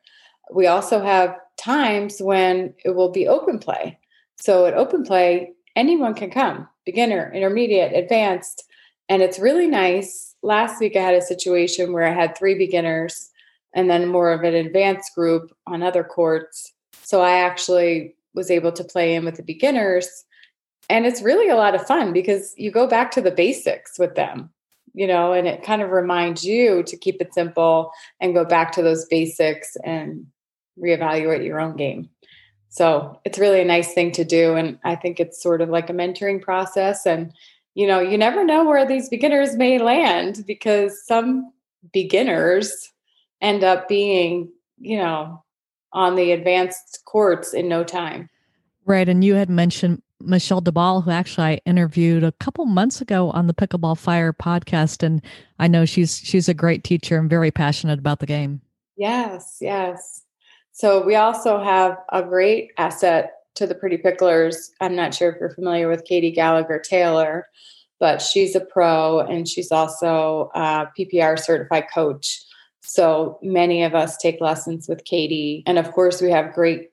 We 0.52 0.68
also 0.68 1.02
have 1.02 1.38
times 1.58 2.22
when 2.22 2.74
it 2.84 2.92
will 2.92 3.12
be 3.12 3.28
open 3.28 3.60
play. 3.60 4.00
So 4.38 4.66
at 4.66 4.74
open 4.74 5.04
play 5.04 5.52
anyone 5.76 6.14
can 6.14 6.32
come 6.32 6.68
beginner 6.86 7.32
intermediate 7.34 7.94
advanced 7.94 8.64
and 9.10 9.22
it's 9.22 9.40
really 9.40 9.68
nice 9.68 10.36
last 10.44 10.80
week 10.80 10.96
i 10.96 11.02
had 11.02 11.16
a 11.16 11.22
situation 11.22 11.94
where 11.94 12.06
i 12.06 12.14
had 12.14 12.38
three 12.38 12.56
beginners 12.56 13.32
and 13.76 13.90
then 13.90 14.08
more 14.08 14.32
of 14.32 14.44
an 14.44 14.56
advanced 14.56 15.14
group 15.14 15.56
on 15.68 15.84
other 15.84 16.04
courts. 16.04 16.72
So 17.04 17.22
I 17.22 17.42
actually 17.42 18.16
was 18.34 18.50
able 18.50 18.72
to 18.72 18.84
play 18.84 19.14
in 19.14 19.26
with 19.26 19.36
the 19.36 19.44
beginners. 19.44 20.24
And 20.90 21.06
it's 21.06 21.22
really 21.22 21.50
a 21.50 21.58
lot 21.58 21.76
of 21.76 21.86
fun 21.86 22.14
because 22.14 22.54
you 22.58 22.72
go 22.72 22.88
back 22.88 23.12
to 23.12 23.22
the 23.22 23.32
basics 23.32 24.00
with 24.00 24.16
them, 24.16 24.50
you 24.94 25.06
know, 25.06 25.34
and 25.34 25.48
it 25.48 25.64
kind 25.64 25.82
of 25.82 25.92
reminds 25.92 26.46
you 26.46 26.84
to 26.84 26.98
keep 26.98 27.22
it 27.22 27.34
simple 27.34 27.92
and 28.22 28.34
go 28.34 28.46
back 28.46 28.72
to 28.74 28.82
those 28.82 29.06
basics 29.06 29.76
and 29.84 30.26
reevaluate 30.80 31.46
your 31.46 31.60
own 31.60 31.76
game. 31.76 32.10
So 32.76 33.18
it's 33.24 33.40
really 33.40 33.62
a 33.62 33.66
nice 33.66 33.94
thing 33.94 34.12
to 34.12 34.26
do. 34.26 34.56
And 34.56 34.78
I 34.84 34.98
think 34.98 35.22
it's 35.22 35.42
sort 35.42 35.62
of 35.62 35.70
like 35.70 35.90
a 35.90 35.94
mentoring 35.94 36.42
process. 36.42 37.06
And, 37.06 37.32
you 37.74 37.88
know, 37.88 38.02
you 38.02 38.18
never 38.18 38.44
know 38.44 38.66
where 38.66 38.86
these 38.86 39.08
beginners 39.08 39.56
may 39.56 39.78
land 39.78 40.44
because 40.46 41.02
some 41.06 41.54
beginners 41.94 42.92
end 43.40 43.64
up 43.64 43.88
being, 43.88 44.52
you 44.78 44.98
know, 44.98 45.42
on 45.94 46.16
the 46.16 46.34
advanced 46.34 47.00
courts 47.06 47.54
in 47.54 47.70
no 47.70 47.86
time. 47.86 48.30
Right. 48.84 49.08
And 49.08 49.24
you 49.24 49.36
had 49.36 49.50
mentioned 49.50 50.02
Michelle 50.20 50.62
DeBall, 50.62 51.02
who 51.06 51.12
actually 51.12 51.46
I 51.46 51.62
interviewed 51.66 52.26
a 52.26 52.34
couple 52.34 52.66
months 52.66 53.00
ago 53.00 53.32
on 53.32 53.48
the 53.48 53.54
Pickleball 53.54 53.98
Fire 53.98 54.34
podcast. 54.34 55.02
And 55.02 55.22
I 55.60 55.70
know 55.70 55.86
she's 55.86 56.18
she's 56.18 56.50
a 56.50 56.54
great 56.54 56.84
teacher 56.84 57.18
and 57.18 57.30
very 57.30 57.52
passionate 57.52 58.00
about 58.00 58.20
the 58.20 58.26
game. 58.26 58.60
Yes, 58.98 59.60
yes. 59.62 60.25
So 60.76 61.02
we 61.02 61.16
also 61.16 61.64
have 61.64 61.98
a 62.12 62.22
great 62.22 62.74
asset 62.78 63.32
to 63.54 63.66
the 63.66 63.76
Pretty 63.76 63.98
Picklers. 63.98 64.72
I'm 64.82 64.94
not 64.94 65.14
sure 65.14 65.32
if 65.32 65.40
you're 65.40 65.50
familiar 65.50 65.88
with 65.88 66.04
Katie 66.04 66.32
Gallagher 66.32 66.80
Taylor, 66.80 67.48
but 67.98 68.22
she's 68.22 68.58
a 68.58 68.60
pro 68.60 69.22
and 69.22 69.48
she's 69.48 69.72
also 69.72 70.52
a 70.54 70.88
PPR 71.00 71.40
certified 71.40 71.86
coach. 71.94 72.42
So 72.82 73.40
many 73.42 73.84
of 73.84 73.96
us 73.96 74.18
take 74.18 74.42
lessons 74.42 74.90
with 74.90 75.06
Katie. 75.06 75.64
And 75.66 75.80
of 75.80 75.94
course, 75.94 76.22
we 76.22 76.30
have 76.32 76.54
great 76.54 76.92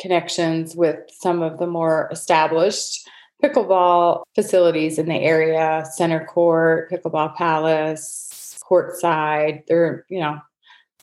connections 0.00 0.74
with 0.74 0.98
some 1.10 1.42
of 1.42 1.58
the 1.58 1.66
more 1.66 2.08
established 2.10 3.06
pickleball 3.44 4.22
facilities 4.34 4.98
in 4.98 5.06
the 5.06 5.20
area 5.20 5.84
center 5.92 6.24
court, 6.24 6.90
pickleball 6.90 7.36
palace, 7.36 8.58
courtside. 8.64 9.66
There 9.66 9.84
are, 9.84 10.06
you 10.08 10.20
know, 10.20 10.40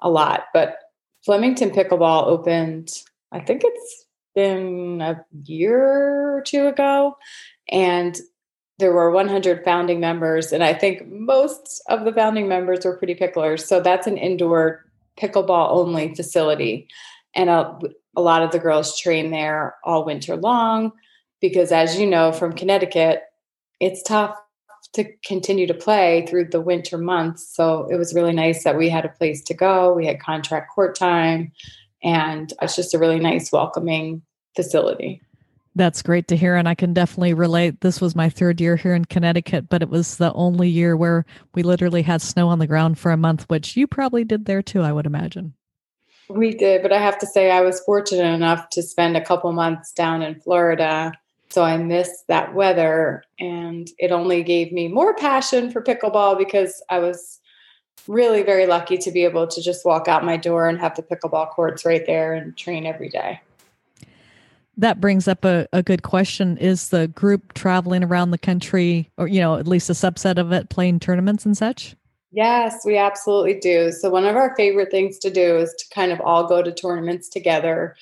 a 0.02 0.10
lot. 0.10 0.46
But 0.56 0.80
Flemington 1.26 1.72
Pickleball 1.72 2.28
opened, 2.28 2.90
I 3.32 3.40
think 3.40 3.64
it's 3.66 4.06
been 4.36 5.02
a 5.02 5.26
year 5.44 6.38
or 6.38 6.42
two 6.42 6.68
ago. 6.68 7.18
And 7.70 8.16
there 8.78 8.94
were 8.94 9.10
100 9.10 9.64
founding 9.64 10.00
members, 10.00 10.52
and 10.52 10.64
I 10.64 10.74
think 10.74 11.08
most 11.08 11.82
of 11.90 12.04
the 12.04 12.12
founding 12.12 12.48
members 12.48 12.84
were 12.86 12.98
pretty 12.98 13.16
picklers. 13.16 13.62
So 13.66 13.80
that's 13.80 14.06
an 14.06 14.18
indoor 14.18 14.86
pickleball 15.18 15.72
only 15.72 16.14
facility. 16.14 16.88
And 17.34 17.50
a, 17.50 17.80
a 18.18 18.22
lot 18.22 18.44
of 18.44 18.52
the 18.52 18.60
girls 18.60 19.00
train 19.00 19.32
there 19.32 19.76
all 19.84 20.06
winter 20.06 20.36
long 20.36 20.92
because, 21.42 21.72
as 21.72 21.98
you 21.98 22.06
know 22.06 22.34
from 22.34 22.54
Connecticut, 22.54 23.22
it's 23.80 24.04
tough 24.04 24.38
to 24.96 25.06
continue 25.26 25.68
to 25.68 25.74
play 25.74 26.26
through 26.28 26.46
the 26.46 26.62
winter 26.62 26.98
months. 26.98 27.48
So 27.56 27.88
it 27.92 27.96
was 27.96 28.14
really 28.14 28.34
nice 28.34 28.64
that 28.64 28.78
we 28.78 28.90
had 28.90 29.06
a 29.06 29.10
place 29.10 29.44
to 29.44 29.54
go. 29.54 29.94
We 29.94 30.06
had 30.08 30.20
contract 30.20 30.72
court 30.74 30.98
time, 30.98 31.52
and 32.04 32.52
it's 32.62 32.76
just 32.76 32.94
a 32.94 33.00
really 33.00 33.20
nice, 33.20 33.52
welcoming 33.52 34.22
facility. 34.56 35.22
That's 35.78 36.02
great 36.02 36.30
to 36.30 36.38
hear. 36.38 36.56
And 36.56 36.70
I 36.70 36.76
can 36.76 36.94
definitely 36.94 37.34
relate. 37.34 37.82
This 37.82 38.00
was 38.00 38.16
my 38.16 38.30
third 38.30 38.62
year 38.62 38.78
here 38.78 38.96
in 38.96 39.04
Connecticut, 39.04 39.68
but 39.68 39.82
it 39.82 39.90
was 39.90 40.16
the 40.16 40.32
only 40.32 40.70
year 40.70 40.96
where 40.96 41.26
we 41.54 41.64
literally 41.64 42.02
had 42.02 42.22
snow 42.22 42.48
on 42.48 42.60
the 42.60 42.68
ground 42.68 42.98
for 42.98 43.12
a 43.12 43.18
month, 43.18 43.44
which 43.50 43.76
you 43.76 43.86
probably 43.86 44.24
did 44.24 44.46
there 44.46 44.62
too, 44.62 44.82
I 44.82 44.94
would 44.94 45.06
imagine. 45.06 45.54
We 46.30 46.54
did, 46.56 46.82
but 46.82 46.94
I 46.94 47.00
have 47.00 47.20
to 47.20 47.28
say, 47.28 47.52
I 47.52 47.62
was 47.62 47.82
fortunate 47.82 48.34
enough 48.34 48.70
to 48.70 48.82
spend 48.82 49.18
a 49.18 49.24
couple 49.24 49.52
months 49.52 49.92
down 49.92 50.22
in 50.22 50.40
Florida. 50.40 51.12
So 51.56 51.64
I 51.64 51.78
missed 51.78 52.28
that 52.28 52.54
weather, 52.54 53.24
and 53.40 53.90
it 53.98 54.12
only 54.12 54.44
gave 54.44 54.74
me 54.74 54.90
more 54.90 55.16
passion 55.16 55.72
for 55.72 55.82
pickleball 55.82 56.38
because 56.38 56.84
I 56.90 57.00
was 57.00 57.40
really 58.10 58.44
very 58.44 58.66
lucky 58.66 58.98
to 58.98 59.10
be 59.10 59.24
able 59.24 59.48
to 59.48 59.62
just 59.62 59.86
walk 59.86 60.10
out 60.10 60.26
my 60.26 60.36
door 60.36 60.68
and 60.68 60.78
have 60.82 60.98
the 60.98 61.02
pickleball 61.02 61.52
courts 61.52 61.86
right 61.86 62.06
there 62.06 62.34
and 62.34 62.58
train 62.58 62.86
every 62.86 63.08
day. 63.08 63.40
That 64.76 65.00
brings 65.00 65.30
up 65.30 65.46
a, 65.46 65.66
a 65.72 65.82
good 65.82 66.04
question. 66.04 66.58
Is 66.58 66.90
the 66.90 67.08
group 67.08 67.54
traveling 67.54 68.04
around 68.04 68.32
the 68.32 68.38
country, 68.38 69.10
or, 69.18 69.30
you 69.30 69.40
know, 69.40 69.56
at 69.56 69.66
least 69.66 69.90
a 69.90 69.94
subset 69.94 70.38
of 70.38 70.52
it, 70.52 70.68
playing 70.70 71.00
tournaments 71.00 71.46
and 71.46 71.56
such? 71.56 71.96
Yes, 72.34 72.82
we 72.86 72.98
absolutely 72.98 73.62
do. 73.62 73.94
So, 73.94 74.10
one 74.10 74.26
of 74.26 74.36
our 74.36 74.54
favorite 74.58 74.92
things 74.92 75.20
to 75.20 75.30
do 75.30 75.56
is 75.56 75.74
to 75.76 75.86
kind 75.96 76.12
of 76.12 76.20
all 76.20 76.50
go 76.50 76.62
to 76.62 76.74
tournaments 76.74 77.30
together. 77.30 77.96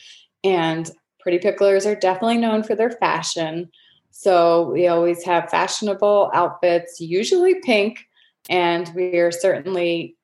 And 0.43 0.89
Pretty 1.23 1.39
Picklers 1.39 1.89
are 1.89 1.95
definitely 1.95 2.37
known 2.37 2.61
for 2.61 2.75
their 2.75 2.91
fashion. 2.91 3.71
So, 4.11 4.69
we 4.69 4.87
always 4.87 5.23
have 5.23 5.49
fashionable 5.49 6.29
outfits, 6.35 6.99
usually 6.99 7.55
pink, 7.61 8.05
and 8.49 8.91
we 8.93 9.17
are 9.17 9.31
certainly 9.31 10.15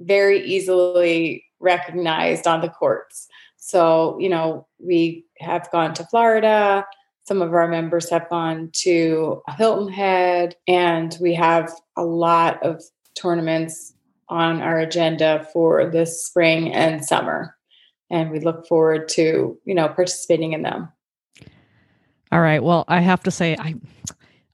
very 0.00 0.40
easily 0.46 1.44
recognized 1.60 2.46
on 2.46 2.60
the 2.60 2.68
courts. 2.68 3.28
So, 3.56 4.16
you 4.20 4.28
know, 4.28 4.66
we 4.78 5.24
have 5.40 5.70
gone 5.72 5.92
to 5.94 6.04
Florida. 6.04 6.86
Some 7.24 7.42
of 7.42 7.52
our 7.52 7.66
members 7.66 8.08
have 8.10 8.28
gone 8.28 8.70
to 8.84 9.42
Hilton 9.58 9.92
Head, 9.92 10.54
and 10.68 11.16
we 11.20 11.34
have 11.34 11.72
a 11.96 12.04
lot 12.04 12.62
of 12.62 12.80
tournaments 13.16 13.94
on 14.28 14.62
our 14.62 14.78
agenda 14.78 15.46
for 15.52 15.90
this 15.90 16.24
spring 16.24 16.72
and 16.72 17.04
summer. 17.04 17.55
And 18.10 18.30
we 18.30 18.40
look 18.40 18.66
forward 18.66 19.08
to, 19.10 19.58
you 19.64 19.74
know, 19.74 19.88
participating 19.88 20.52
in 20.52 20.62
them. 20.62 20.88
All 22.32 22.40
right. 22.40 22.62
Well, 22.62 22.84
I 22.88 23.00
have 23.00 23.22
to 23.24 23.30
say, 23.30 23.56
I 23.58 23.74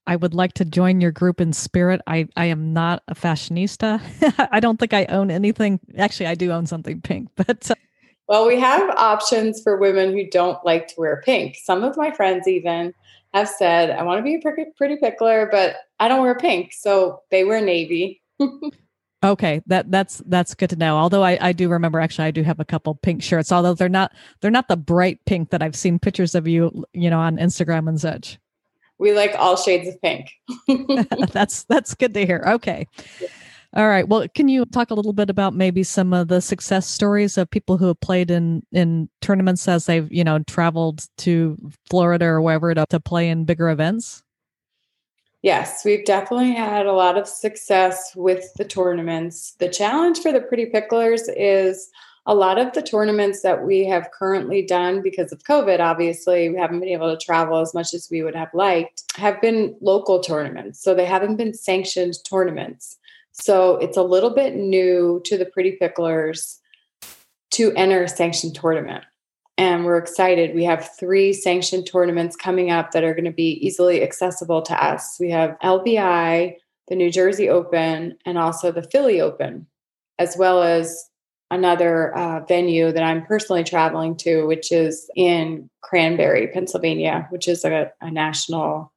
I 0.07 0.17
would 0.17 0.35
like 0.35 0.55
to 0.55 0.65
join 0.65 1.01
your 1.01 1.13
group 1.13 1.41
in 1.41 1.53
spirit. 1.53 2.01
I, 2.07 2.29
I 2.37 2.47
am 2.47 2.73
not 2.73 3.03
a 3.07 3.15
fashionista. 3.15 4.01
I 4.53 4.59
don't 4.59 4.79
think 4.79 4.93
I 4.93 5.05
own 5.07 5.31
anything. 5.31 5.79
Actually, 5.97 6.27
I 6.27 6.35
do 6.35 6.51
own 6.51 6.67
something 6.67 7.01
pink, 7.01 7.29
but. 7.37 7.71
Uh, 7.71 7.75
well, 8.29 8.47
we 8.47 8.59
have 8.59 8.89
options 8.91 9.63
for 9.63 9.77
women 9.77 10.13
who 10.13 10.29
don't 10.29 10.65
like 10.65 10.89
to 10.89 10.95
wear 10.97 11.23
pink. 11.25 11.57
Some 11.63 11.85
of 11.85 11.97
my 11.97 12.11
friends 12.13 12.49
even 12.49 12.95
have 13.35 13.49
said, 13.49 13.91
I 13.91 14.03
want 14.03 14.19
to 14.19 14.23
be 14.23 14.37
a 14.37 14.41
pretty, 14.41 14.67
pretty 14.77 14.97
pickler, 14.97 15.51
but 15.51 15.77
I 16.01 16.09
don't 16.09 16.23
wear 16.23 16.37
pink. 16.37 16.73
So 16.73 17.23
they 17.31 17.45
wear 17.45 17.61
navy. 17.61 18.23
Okay, 19.25 19.63
that 19.67 19.91
that's 19.91 20.23
that's 20.27 20.55
good 20.55 20.71
to 20.71 20.77
know. 20.77 20.97
Although 20.97 21.23
I, 21.23 21.39
I 21.41 21.53
do 21.53 21.69
remember 21.69 22.01
actually 22.01 22.27
I 22.27 22.33
do 22.33 22.43
have 22.43 22.59
a 22.59 22.65
couple 22.65 22.95
pink 22.97 23.23
shirts, 23.23 23.53
although 23.53 23.75
they're 23.75 23.89
not 23.89 24.13
they're 24.41 24.51
not 24.51 24.69
the 24.69 24.77
bright 24.77 25.25
pink 25.27 25.51
that 25.51 25.63
I've 25.63 25.77
seen 25.77 25.99
pictures 25.99 26.35
of 26.35 26.49
you, 26.49 26.85
you 26.93 27.09
know, 27.09 27.21
on 27.21 27.37
Instagram 27.37 27.89
and 27.89 28.01
such 28.01 28.39
we 29.03 29.13
like 29.13 29.35
all 29.37 29.57
shades 29.57 29.89
of 29.89 30.01
pink. 30.01 30.31
that's 31.33 31.65
that's 31.65 31.93
good 31.95 32.15
to 32.15 32.25
hear. 32.25 32.45
Okay. 32.47 32.87
All 33.75 33.89
right. 33.89 34.07
Well, 34.07 34.27
can 34.35 34.49
you 34.49 34.65
talk 34.65 34.91
a 34.91 34.95
little 34.95 35.13
bit 35.13 35.29
about 35.29 35.55
maybe 35.55 35.83
some 35.83 36.13
of 36.13 36.29
the 36.29 36.41
success 36.41 36.87
stories 36.87 37.37
of 37.37 37.51
people 37.51 37.79
who 37.79 37.87
have 37.87 38.01
played 38.01 38.31
in 38.31 38.63
in 38.71 39.09
tournaments 39.21 39.67
as 39.67 39.87
they've, 39.87 40.11
you 40.13 40.23
know, 40.23 40.39
traveled 40.41 41.05
to 41.19 41.57
Florida 41.91 42.27
or 42.27 42.41
wherever 42.41 42.73
to, 42.75 42.87
to 42.91 43.01
play 43.01 43.29
in 43.29 43.45
bigger 43.45 43.71
events? 43.71 44.23
Yes, 45.43 45.85
we've 45.85 46.05
definitely 46.05 46.53
had 46.53 46.87
a 46.87 46.93
lot 46.93 47.19
of 47.19 47.27
success 47.27 48.13
with 48.15 48.55
the 48.55 48.65
tournaments. 48.65 49.57
The 49.59 49.69
challenge 49.69 50.21
for 50.21 50.31
the 50.31 50.41
Pretty 50.41 50.67
Picklers 50.67 51.23
is 51.37 51.91
a 52.27 52.35
lot 52.35 52.59
of 52.59 52.73
the 52.73 52.83
tournaments 52.83 53.43
that 53.43 53.65
we 53.65 53.85
have 53.87 54.13
currently 54.17 54.63
done 54.65 55.03
because 55.03 55.33
of 55.33 55.43
COVID, 55.43 55.81
obviously, 55.81 56.49
we 56.49 56.57
haven't 56.57 56.79
been 56.79 56.89
able 56.91 57.11
to 57.11 57.25
travel 57.25 57.59
as 57.59 57.75
much 57.75 57.93
as 57.93 58.07
we 58.09 58.23
would 58.23 58.37
have 58.37 58.55
liked, 58.55 59.03
have 59.17 59.41
been 59.41 59.77
local 59.81 60.21
tournaments. 60.21 60.81
So 60.81 60.95
they 60.95 61.05
haven't 61.05 61.37
been 61.37 61.55
sanctioned 61.55 62.15
tournaments. 62.25 62.99
So 63.33 63.77
it's 63.79 63.97
a 63.97 64.03
little 64.05 64.31
bit 64.31 64.55
new 64.55 65.21
to 65.25 65.37
the 65.37 65.47
Pretty 65.47 65.77
Picklers 65.83 66.59
to 67.53 67.73
enter 67.73 68.05
a 68.05 68.09
sanctioned 68.09 68.55
tournament. 68.55 69.05
And 69.59 69.85
we're 69.85 69.99
excited. 69.99 70.55
We 70.55 70.65
have 70.65 70.91
three 70.99 71.33
sanctioned 71.33 71.87
tournaments 71.87 72.37
coming 72.37 72.71
up 72.71 72.93
that 72.93 73.05
are 73.05 73.15
going 73.15 73.27
to 73.27 73.31
be 73.31 73.59
easily 73.65 74.03
accessible 74.03 74.63
to 74.63 74.85
us. 74.85 75.19
We 75.21 75.31
have 75.31 75.59
LBI, 75.63 76.57
the 76.89 76.97
New 76.97 77.11
Jersey 77.11 77.49
Open, 77.49 78.17
and 78.25 78.39
also 78.39 78.73
the 78.73 78.83
Philly 78.83 79.21
Open, 79.21 79.67
as 80.19 80.37
well 80.39 80.63
as 80.63 81.11
another 81.51 82.17
uh, 82.17 82.41
venue 82.47 82.91
that 82.93 83.03
I'm 83.03 83.27
personally 83.27 83.63
traveling 83.63 84.17
to, 84.17 84.47
which 84.47 84.73
is 84.73 85.11
in 85.15 85.69
Cranberry, 85.83 86.49
Pennsylvania, 86.49 87.27
which 87.29 87.47
is 87.47 87.63
a, 87.65 87.93
a 88.01 88.11
national 88.11 88.91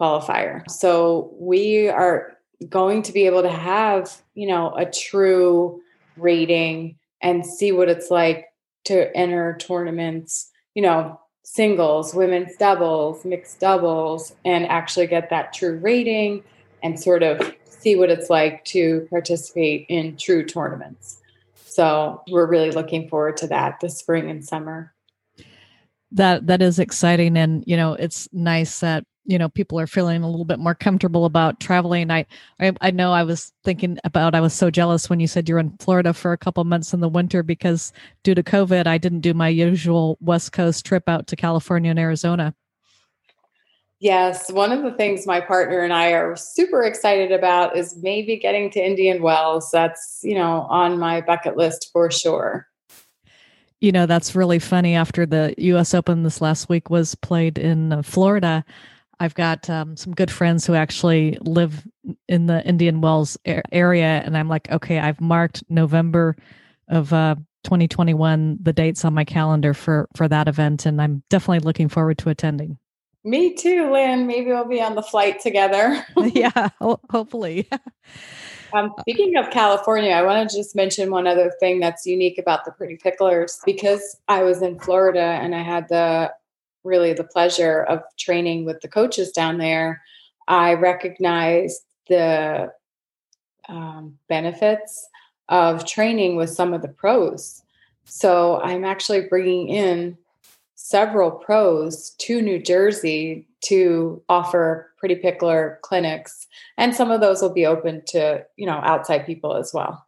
qualifier. 0.00 0.68
So 0.70 1.34
we 1.34 1.88
are 1.88 2.36
going 2.68 3.02
to 3.02 3.12
be 3.12 3.26
able 3.26 3.42
to 3.42 3.50
have, 3.50 4.22
you 4.34 4.46
know, 4.46 4.72
a 4.76 4.86
true 4.86 5.82
rating 6.16 6.96
and 7.20 7.44
see 7.44 7.72
what 7.72 7.88
it's 7.88 8.10
like 8.10 8.46
to 8.84 9.14
enter 9.16 9.56
tournaments, 9.58 10.50
you 10.74 10.82
know, 10.82 11.20
singles, 11.42 12.14
women's 12.14 12.56
doubles, 12.56 13.24
mixed 13.24 13.60
doubles, 13.60 14.34
and 14.44 14.66
actually 14.66 15.06
get 15.06 15.30
that 15.30 15.52
true 15.52 15.78
rating 15.78 16.44
and 16.82 16.98
sort 16.98 17.22
of 17.22 17.54
see 17.64 17.96
what 17.96 18.10
it's 18.10 18.30
like 18.30 18.64
to 18.66 19.06
participate 19.10 19.86
in 19.88 20.16
true 20.16 20.44
tournaments. 20.44 21.18
So 21.54 22.22
we're 22.30 22.46
really 22.46 22.70
looking 22.70 23.08
forward 23.08 23.36
to 23.38 23.46
that 23.48 23.80
this 23.80 23.98
spring 23.98 24.30
and 24.30 24.44
summer. 24.44 24.94
That 26.12 26.46
that 26.48 26.60
is 26.60 26.78
exciting 26.78 27.36
and 27.36 27.62
you 27.66 27.76
know 27.76 27.94
it's 27.94 28.28
nice 28.32 28.80
that 28.80 29.04
you 29.30 29.38
know 29.38 29.48
people 29.48 29.78
are 29.78 29.86
feeling 29.86 30.22
a 30.22 30.28
little 30.28 30.44
bit 30.44 30.58
more 30.58 30.74
comfortable 30.74 31.24
about 31.24 31.60
traveling 31.60 32.10
I, 32.10 32.26
I 32.58 32.72
i 32.80 32.90
know 32.90 33.12
i 33.12 33.22
was 33.22 33.52
thinking 33.62 33.96
about 34.02 34.34
i 34.34 34.40
was 34.40 34.52
so 34.52 34.70
jealous 34.70 35.08
when 35.08 35.20
you 35.20 35.28
said 35.28 35.48
you're 35.48 35.60
in 35.60 35.76
florida 35.78 36.12
for 36.12 36.32
a 36.32 36.38
couple 36.38 36.64
months 36.64 36.92
in 36.92 37.00
the 37.00 37.08
winter 37.08 37.44
because 37.44 37.92
due 38.24 38.34
to 38.34 38.42
covid 38.42 38.88
i 38.88 38.98
didn't 38.98 39.20
do 39.20 39.32
my 39.32 39.48
usual 39.48 40.18
west 40.20 40.52
coast 40.52 40.84
trip 40.84 41.08
out 41.08 41.28
to 41.28 41.36
california 41.36 41.90
and 41.90 42.00
arizona 42.00 42.54
Yes, 44.02 44.50
one 44.50 44.72
of 44.72 44.82
the 44.82 44.92
things 44.92 45.26
my 45.26 45.42
partner 45.42 45.80
and 45.80 45.92
I 45.92 46.12
are 46.12 46.34
super 46.34 46.82
excited 46.84 47.32
about 47.32 47.76
is 47.76 47.98
maybe 48.00 48.38
getting 48.38 48.70
to 48.70 48.80
Indian 48.80 49.20
Wells. 49.20 49.70
That's, 49.70 50.20
you 50.22 50.34
know, 50.34 50.66
on 50.70 50.98
my 50.98 51.20
bucket 51.20 51.58
list 51.58 51.90
for 51.92 52.10
sure. 52.10 52.66
You 53.82 53.92
know, 53.92 54.06
that's 54.06 54.34
really 54.34 54.58
funny. 54.58 54.94
After 54.94 55.26
the 55.26 55.54
US 55.58 55.92
Open 55.92 56.22
this 56.22 56.40
last 56.40 56.70
week 56.70 56.88
was 56.88 57.14
played 57.14 57.58
in 57.58 57.92
uh, 57.92 58.00
Florida, 58.00 58.64
I've 59.20 59.34
got 59.34 59.68
um, 59.68 59.98
some 59.98 60.14
good 60.14 60.30
friends 60.30 60.66
who 60.66 60.74
actually 60.74 61.36
live 61.42 61.86
in 62.26 62.46
the 62.46 62.66
Indian 62.66 63.02
Wells 63.02 63.36
area. 63.44 64.22
And 64.24 64.36
I'm 64.36 64.48
like, 64.48 64.70
okay, 64.70 64.98
I've 64.98 65.20
marked 65.20 65.62
November 65.68 66.36
of 66.88 67.12
uh, 67.12 67.34
2021, 67.64 68.58
the 68.62 68.72
dates 68.72 69.04
on 69.04 69.12
my 69.12 69.24
calendar 69.24 69.74
for, 69.74 70.08
for 70.16 70.26
that 70.26 70.48
event. 70.48 70.86
And 70.86 71.02
I'm 71.02 71.22
definitely 71.28 71.60
looking 71.60 71.90
forward 71.90 72.16
to 72.18 72.30
attending. 72.30 72.78
Me 73.22 73.54
too, 73.54 73.92
Lynn. 73.92 74.26
Maybe 74.26 74.46
we'll 74.46 74.66
be 74.66 74.80
on 74.80 74.94
the 74.94 75.02
flight 75.02 75.40
together. 75.40 76.02
yeah, 76.16 76.70
hopefully. 76.80 77.68
um, 78.72 78.94
speaking 79.00 79.36
of 79.36 79.50
California, 79.50 80.12
I 80.12 80.22
want 80.22 80.48
to 80.48 80.56
just 80.56 80.74
mention 80.74 81.10
one 81.10 81.26
other 81.26 81.52
thing 81.60 81.80
that's 81.80 82.06
unique 82.06 82.38
about 82.38 82.64
the 82.64 82.70
Pretty 82.70 82.96
Picklers. 82.96 83.58
Because 83.66 84.16
I 84.28 84.42
was 84.44 84.62
in 84.62 84.78
Florida 84.80 85.20
and 85.20 85.54
I 85.54 85.62
had 85.62 85.90
the 85.90 86.32
really 86.84 87.12
the 87.12 87.24
pleasure 87.24 87.82
of 87.82 88.02
training 88.18 88.64
with 88.64 88.80
the 88.80 88.88
coaches 88.88 89.32
down 89.32 89.58
there, 89.58 90.02
I 90.48 90.74
recognized 90.74 91.82
the 92.08 92.72
um, 93.68 94.18
benefits 94.28 95.08
of 95.48 95.84
training 95.86 96.36
with 96.36 96.50
some 96.50 96.72
of 96.72 96.82
the 96.82 96.88
pros. 96.88 97.62
So 98.04 98.60
I'm 98.60 98.84
actually 98.84 99.22
bringing 99.22 99.68
in 99.68 100.16
several 100.74 101.30
pros 101.30 102.10
to 102.18 102.40
New 102.40 102.58
Jersey 102.58 103.46
to 103.62 104.22
offer 104.28 104.90
pretty 104.96 105.14
pickler 105.14 105.80
clinics 105.82 106.46
and 106.78 106.94
some 106.94 107.10
of 107.10 107.20
those 107.20 107.42
will 107.42 107.52
be 107.52 107.66
open 107.66 108.02
to 108.06 108.44
you 108.56 108.66
know 108.66 108.80
outside 108.82 109.26
people 109.26 109.54
as 109.56 109.72
well. 109.72 110.06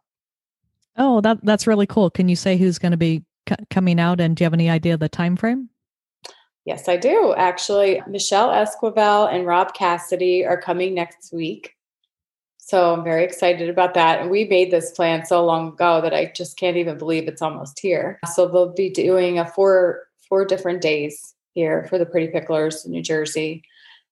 Oh 0.97 1.21
that 1.21 1.39
that's 1.43 1.67
really 1.67 1.87
cool. 1.87 2.09
Can 2.09 2.27
you 2.27 2.35
say 2.35 2.57
who's 2.57 2.79
going 2.79 2.91
to 2.91 2.97
be 2.97 3.23
c- 3.47 3.55
coming 3.69 3.99
out 3.99 4.19
and 4.19 4.35
do 4.35 4.43
you 4.43 4.45
have 4.45 4.53
any 4.53 4.69
idea 4.69 4.95
of 4.95 4.99
the 4.99 5.09
time 5.09 5.35
frame 5.35 5.69
yes 6.65 6.87
i 6.87 6.97
do 6.97 7.33
actually 7.37 8.01
michelle 8.07 8.49
esquivel 8.49 9.31
and 9.33 9.45
rob 9.45 9.73
cassidy 9.73 10.45
are 10.45 10.59
coming 10.59 10.93
next 10.93 11.33
week 11.33 11.75
so 12.57 12.93
i'm 12.93 13.03
very 13.03 13.23
excited 13.23 13.69
about 13.69 13.93
that 13.93 14.21
and 14.21 14.29
we 14.29 14.45
made 14.45 14.71
this 14.71 14.91
plan 14.91 15.25
so 15.25 15.45
long 15.45 15.69
ago 15.69 16.01
that 16.01 16.13
i 16.13 16.31
just 16.35 16.57
can't 16.57 16.77
even 16.77 16.97
believe 16.97 17.27
it's 17.27 17.41
almost 17.41 17.79
here 17.79 18.19
so 18.33 18.47
they'll 18.47 18.73
be 18.73 18.89
doing 18.89 19.39
a 19.39 19.47
four 19.47 20.03
four 20.27 20.45
different 20.45 20.81
days 20.81 21.35
here 21.53 21.85
for 21.89 21.97
the 21.97 22.05
Pretty 22.05 22.31
Picklers 22.31 22.85
in 22.85 22.91
New 22.91 23.03
Jersey. 23.03 23.63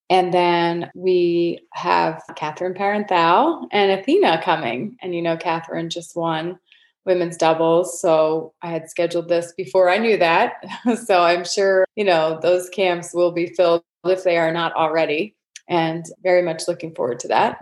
And 0.10 0.34
then 0.34 0.92
we 0.94 1.60
have 1.74 2.22
Catherine 2.36 2.74
Parenteau 2.74 3.66
and 3.72 3.92
Athena 3.92 4.42
coming. 4.44 4.98
And 5.02 5.16
you 5.16 5.22
know, 5.22 5.38
Catherine 5.38 5.90
just 5.90 6.16
won 6.16 6.60
women's 7.06 7.38
doubles. 7.38 8.00
So 8.02 8.54
I 8.62 8.70
had 8.70 8.90
scheduled 8.90 9.28
this 9.28 9.54
before 9.58 9.90
I 9.90 9.98
knew 9.98 10.18
that. 10.18 10.64
so 11.06 11.22
I'm 11.22 11.46
sure, 11.46 11.86
you 11.96 12.04
know, 12.04 12.40
those 12.42 12.70
camps 12.70 13.14
will 13.14 13.32
be 13.32 13.48
filled 13.48 13.84
if 14.06 14.24
they 14.24 14.38
are 14.38 14.52
not 14.52 14.74
already. 14.74 15.36
And 15.68 16.06
very 16.22 16.42
much 16.42 16.68
looking 16.68 16.94
forward 16.94 17.20
to 17.22 17.30
that. 17.30 17.60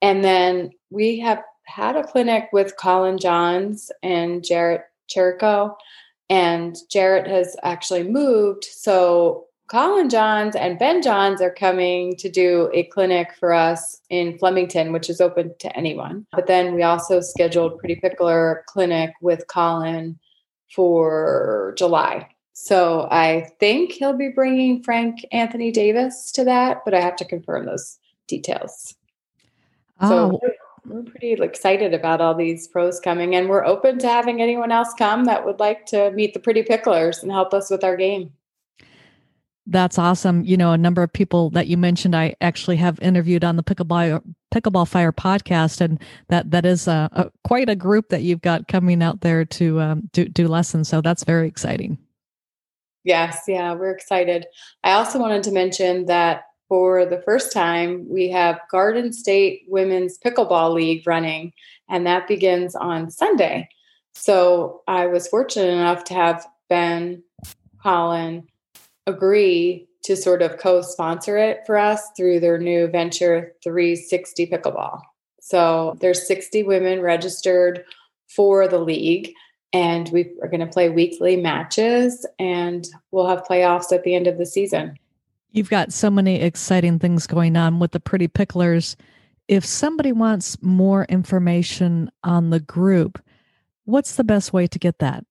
And 0.00 0.24
then 0.24 0.70
we 0.90 1.20
have 1.20 1.42
had 1.64 1.96
a 1.96 2.04
clinic 2.04 2.48
with 2.52 2.76
Collin 2.76 3.18
Johns 3.18 3.90
and 4.02 4.44
Jarrett 4.44 4.82
Cherico, 5.08 5.76
and 6.28 6.76
Jarrett 6.90 7.26
has 7.28 7.56
actually 7.62 8.02
moved. 8.02 8.64
So 8.64 9.46
Collin 9.72 10.10
Johns 10.10 10.54
and 10.54 10.78
Ben 10.78 11.00
Johns 11.00 11.40
are 11.40 11.50
coming 11.50 12.14
to 12.16 12.28
do 12.28 12.68
a 12.74 12.82
clinic 12.82 13.34
for 13.40 13.54
us 13.54 14.02
in 14.10 14.36
Flemington, 14.36 14.92
which 14.92 15.08
is 15.08 15.18
open 15.18 15.54
to 15.60 15.74
anyone. 15.74 16.26
But 16.32 16.46
then 16.46 16.74
we 16.74 16.82
also 16.82 17.22
scheduled 17.22 17.78
Pretty 17.78 17.96
Pickler 17.96 18.66
clinic 18.66 19.14
with 19.22 19.46
Collin 19.46 20.18
for 20.70 21.72
July. 21.78 22.28
So 22.52 23.08
I 23.10 23.48
think 23.60 23.92
he'll 23.92 24.12
be 24.12 24.28
bringing 24.28 24.82
Frank 24.82 25.24
Anthony 25.32 25.70
Davis 25.70 26.30
to 26.32 26.44
that, 26.44 26.82
but 26.84 26.92
I 26.92 27.00
have 27.00 27.16
to 27.16 27.24
confirm 27.24 27.64
those 27.64 27.98
details. 28.28 28.94
Oh. 30.02 30.08
So 30.10 30.40
we're 30.84 31.02
pretty 31.04 31.32
excited 31.32 31.94
about 31.94 32.20
all 32.20 32.34
these 32.34 32.68
pros 32.68 33.00
coming, 33.00 33.34
and 33.36 33.48
we're 33.48 33.64
open 33.64 33.98
to 34.00 34.06
having 34.06 34.42
anyone 34.42 34.70
else 34.70 34.92
come 34.98 35.24
that 35.24 35.46
would 35.46 35.60
like 35.60 35.86
to 35.86 36.10
meet 36.10 36.34
the 36.34 36.40
Pretty 36.40 36.62
Picklers 36.62 37.22
and 37.22 37.32
help 37.32 37.54
us 37.54 37.70
with 37.70 37.84
our 37.84 37.96
game. 37.96 38.34
That's 39.66 39.98
awesome. 39.98 40.44
You 40.44 40.56
know, 40.56 40.72
a 40.72 40.78
number 40.78 41.02
of 41.02 41.12
people 41.12 41.50
that 41.50 41.68
you 41.68 41.76
mentioned, 41.76 42.16
I 42.16 42.34
actually 42.40 42.76
have 42.76 42.98
interviewed 43.00 43.44
on 43.44 43.56
the 43.56 43.62
Pickleball 43.62 44.22
Pickleball 44.52 44.88
Fire 44.88 45.12
podcast, 45.12 45.80
and 45.80 46.00
that 46.28 46.50
that 46.50 46.66
is 46.66 46.88
a, 46.88 47.08
a 47.12 47.30
quite 47.44 47.68
a 47.68 47.76
group 47.76 48.08
that 48.08 48.22
you've 48.22 48.42
got 48.42 48.66
coming 48.66 49.02
out 49.02 49.20
there 49.20 49.44
to 49.44 49.80
um, 49.80 50.10
do 50.12 50.28
do 50.28 50.48
lessons. 50.48 50.88
So 50.88 51.00
that's 51.00 51.22
very 51.22 51.46
exciting. 51.46 51.98
Yes, 53.04 53.42
yeah, 53.46 53.74
we're 53.74 53.90
excited. 53.92 54.46
I 54.82 54.92
also 54.92 55.18
wanted 55.18 55.44
to 55.44 55.52
mention 55.52 56.06
that 56.06 56.44
for 56.68 57.04
the 57.04 57.20
first 57.22 57.52
time, 57.52 58.06
we 58.08 58.30
have 58.30 58.60
Garden 58.70 59.12
State 59.12 59.62
Women's 59.68 60.18
Pickleball 60.18 60.72
League 60.72 61.06
running, 61.06 61.52
and 61.88 62.06
that 62.06 62.26
begins 62.26 62.74
on 62.74 63.10
Sunday. 63.10 63.68
So 64.14 64.82
I 64.88 65.06
was 65.06 65.28
fortunate 65.28 65.70
enough 65.70 66.04
to 66.04 66.14
have 66.14 66.46
Ben, 66.68 67.22
Collin, 67.82 68.46
agree 69.06 69.88
to 70.04 70.16
sort 70.16 70.42
of 70.42 70.58
co-sponsor 70.58 71.36
it 71.38 71.60
for 71.66 71.76
us 71.76 72.10
through 72.16 72.40
their 72.40 72.58
new 72.58 72.88
venture 72.88 73.52
360 73.62 74.46
pickleball. 74.46 75.00
So 75.40 75.96
there's 76.00 76.26
60 76.26 76.62
women 76.64 77.00
registered 77.00 77.84
for 78.28 78.66
the 78.66 78.78
league 78.78 79.32
and 79.72 80.08
we 80.10 80.30
are 80.42 80.48
going 80.48 80.60
to 80.60 80.66
play 80.66 80.88
weekly 80.90 81.36
matches 81.36 82.26
and 82.38 82.86
we'll 83.10 83.28
have 83.28 83.44
playoffs 83.44 83.92
at 83.92 84.04
the 84.04 84.14
end 84.14 84.26
of 84.26 84.38
the 84.38 84.46
season. 84.46 84.96
You've 85.50 85.70
got 85.70 85.92
so 85.92 86.10
many 86.10 86.40
exciting 86.40 86.98
things 86.98 87.26
going 87.26 87.56
on 87.56 87.78
with 87.78 87.92
the 87.92 88.00
Pretty 88.00 88.28
Picklers. 88.28 88.96
If 89.48 89.64
somebody 89.64 90.12
wants 90.12 90.56
more 90.62 91.04
information 91.04 92.10
on 92.24 92.50
the 92.50 92.60
group, 92.60 93.22
what's 93.84 94.16
the 94.16 94.24
best 94.24 94.52
way 94.52 94.66
to 94.66 94.78
get 94.78 94.98
that? 95.00 95.24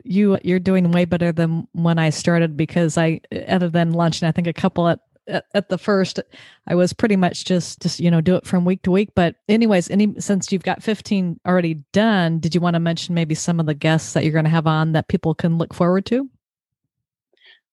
you 0.05 0.39
you're 0.43 0.61
doing 0.61 0.93
way 0.93 1.05
better 1.05 1.31
than 1.31 1.69
when 1.73 1.99
I 1.99 2.09
started 2.09 2.57
because 2.57 2.97
I 2.97 3.21
other 3.49 3.69
than 3.69 3.93
lunch 3.93 4.23
and 4.23 4.29
I 4.29 4.33
think 4.33 4.47
a 4.47 4.53
couple 4.53 4.89
at 4.89 5.01
at, 5.31 5.45
at, 5.55 5.69
the 5.69 5.79
first 5.79 6.21
i 6.67 6.75
was 6.75 6.93
pretty 6.93 7.17
much 7.17 7.45
just 7.45 7.81
just 7.81 8.01
you 8.01 8.11
know 8.11 8.21
do 8.21 8.37
it 8.37 8.47
from 8.47 8.65
week 8.65 8.83
to 8.83 8.91
week. 8.91 9.11
But 9.15 9.37
anyways 9.49 9.91
any 9.91 10.15
since 10.19 10.53
you've 10.53 10.63
got 10.63 10.83
15 10.83 11.41
already 11.47 11.75
done 11.93 12.41
did 12.41 12.55
you 12.55 12.61
want 12.61 12.75
to 12.75 12.81
mention 12.81 13.15
maybe 13.15 13.35
some 13.35 13.61
of 13.61 13.67
the 13.67 13.75
guests 13.75 14.13
that 14.13 14.25
you're 14.25 14.33
going 14.33 14.45
to 14.45 14.51
have 14.51 14.67
on 14.67 14.93
that 14.93 15.09
people 15.09 15.35
can 15.35 15.59
look 15.59 15.73
forward 15.73 16.07
to? 16.07 16.29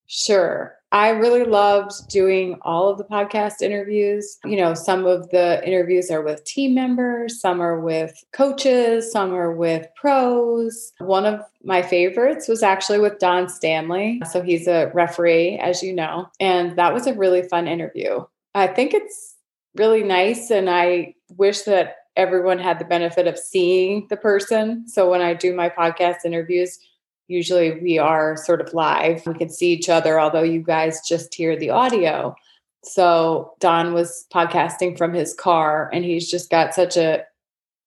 Sure 0.06 0.77
I 0.92 1.10
really 1.10 1.44
loved 1.44 2.08
doing 2.10 2.58
all 2.62 2.88
of 2.90 2.98
the 2.98 3.04
podcast 3.04 3.62
interviews. 3.62 4.38
You 4.46 4.56
know, 4.56 4.74
some 4.74 5.06
of 5.06 5.30
the 5.32 5.62
interviews 5.68 6.10
are 6.10 6.22
with 6.22 6.46
team 6.46 6.74
members, 6.74 7.42
some 7.42 7.62
are 7.62 7.80
with 7.80 8.24
coaches, 8.32 9.12
some 9.12 9.34
are 9.34 9.52
with 9.52 9.86
pros. 9.96 10.94
One 11.00 11.26
of 11.26 11.42
my 11.64 11.82
favorites 11.82 12.48
was 12.48 12.64
actually 12.64 13.00
with 13.00 13.20
Don 13.20 13.50
Stanley. 13.50 14.22
So 14.32 14.42
he's 14.42 14.68
a 14.68 14.90
referee, 14.94 15.58
as 15.60 15.84
you 15.84 15.94
know, 15.94 16.30
and 16.40 16.78
that 16.78 16.94
was 16.94 17.06
a 17.06 17.14
really 17.14 17.44
fun 17.44 17.68
interview. 17.68 18.24
I 18.56 18.68
think 18.68 18.94
it's 18.94 19.36
really 19.76 20.04
nice, 20.04 20.50
and 20.50 20.70
I 20.70 21.14
wish 21.38 21.62
that 21.64 21.98
everyone 22.16 22.58
had 22.58 22.80
the 22.80 22.86
benefit 22.86 23.28
of 23.28 23.38
seeing 23.38 24.08
the 24.10 24.18
person. 24.18 24.88
So 24.88 25.10
when 25.10 25.22
I 25.22 25.34
do 25.36 25.54
my 25.54 25.70
podcast 25.70 26.26
interviews, 26.26 26.80
usually 27.28 27.80
we 27.82 27.98
are 27.98 28.38
sort 28.38 28.62
of 28.62 28.74
live. 28.74 29.26
We 29.26 29.34
can 29.34 29.50
see 29.50 29.72
each 29.72 29.90
other, 29.90 30.20
although 30.20 30.44
you 30.44 30.62
guys 30.62 31.02
just 31.08 31.34
hear 31.34 31.58
the 31.58 31.70
audio. 31.70 32.36
So 32.84 33.54
Don 33.60 33.94
was 33.94 34.26
podcasting 34.34 34.98
from 34.98 35.14
his 35.14 35.34
car, 35.34 35.90
and 35.94 36.06
he's 36.06 36.30
just 36.30 36.50
got 36.50 36.74
such 36.74 36.96
a, 36.96 37.24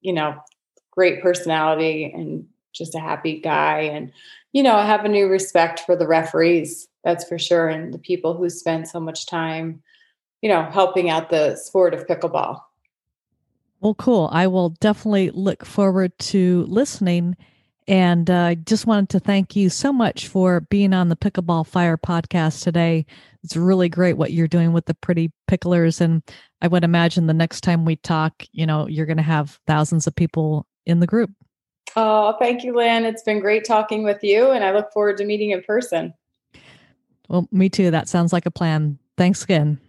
you 0.03 0.13
know, 0.13 0.37
great 0.91 1.23
personality 1.23 2.11
and 2.15 2.47
just 2.73 2.95
a 2.95 3.01
happy 3.01 3.41
guy. 3.41 3.81
And, 3.81 4.13
you 4.53 4.63
know, 4.63 4.77
I 4.77 4.85
have 4.85 5.05
a 5.05 5.09
new 5.09 5.27
respect 5.27 5.81
for 5.81 5.97
the 5.97 6.07
referees, 6.07 6.89
that's 7.03 7.27
for 7.27 7.39
sure, 7.39 7.69
and 7.69 7.95
the 7.95 7.99
people 7.99 8.35
who 8.35 8.51
spend 8.51 8.89
so 8.89 9.01
much 9.01 9.27
time, 9.27 9.83
you 10.43 10.49
know, 10.49 10.65
helping 10.65 11.09
out 11.09 11.31
the 11.31 11.57
sport 11.57 11.95
of 11.95 12.07
pickleball. 12.07 12.61
Well, 13.81 13.95
cool. 13.95 14.29
I 14.31 14.47
will 14.47 14.71
definitely 14.71 15.31
look 15.31 15.65
forward 15.65 16.19
to 16.19 16.67
listening 16.69 17.37
and 17.91 18.31
I 18.31 18.53
uh, 18.53 18.55
just 18.55 18.87
wanted 18.87 19.09
to 19.09 19.19
thank 19.19 19.57
you 19.57 19.69
so 19.69 19.93
much 19.93 20.29
for 20.29 20.61
being 20.61 20.95
on 20.95 21.09
the 21.09 21.17
Pickleball 21.17 21.67
Fire 21.67 21.99
podcast 21.99 22.63
today. 22.63 23.05
It's 23.43 23.57
really 23.57 23.89
great 23.89 24.17
what 24.17 24.33
you're 24.33 24.47
doing 24.47 24.73
with 24.73 24.87
the 24.87 24.95
pretty 24.95 25.33
picklers. 25.51 26.01
And 26.01 26.23
I 26.63 26.69
would 26.69 26.85
imagine 26.85 27.27
the 27.27 27.35
next 27.35 27.63
time 27.63 27.85
we 27.85 27.97
talk, 27.97 28.45
you 28.53 28.65
know, 28.65 28.87
you're 28.87 29.07
going 29.07 29.17
to 29.17 29.25
have 29.25 29.59
thousands 29.67 30.07
of 30.07 30.15
people 30.15 30.69
in 30.87 31.01
the 31.01 31.07
group. 31.09 31.33
Oh, 31.97 32.37
thank 32.39 32.63
you, 32.63 32.77
Lynn. 32.77 33.05
It's 33.05 33.25
been 33.25 33.41
great 33.41 33.65
talking 33.65 34.05
with 34.05 34.23
you, 34.23 34.53
and 34.53 34.63
I 34.63 34.73
look 34.73 34.93
forward 34.93 35.17
to 35.17 35.25
meeting 35.25 35.51
in 35.51 35.61
person. 35.63 36.15
Well, 37.29 37.49
me 37.51 37.69
too. 37.69 37.91
That 37.91 38.09
sounds 38.09 38.33
like 38.33 38.47
a 38.47 38.53
plan. 38.53 39.01
Thanks 39.17 39.43
again. 39.43 39.81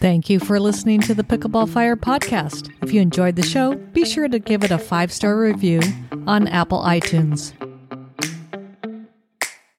Thank 0.00 0.30
you 0.30 0.38
for 0.38 0.60
listening 0.60 1.00
to 1.02 1.14
the 1.14 1.24
Pickleball 1.24 1.68
Fire 1.68 1.96
podcast. 1.96 2.72
If 2.82 2.92
you 2.92 3.00
enjoyed 3.00 3.34
the 3.34 3.42
show, 3.42 3.74
be 3.74 4.04
sure 4.04 4.28
to 4.28 4.38
give 4.38 4.62
it 4.62 4.70
a 4.70 4.78
five 4.78 5.12
star 5.12 5.36
review 5.36 5.80
on 6.28 6.46
Apple 6.46 6.82
iTunes. 6.82 7.52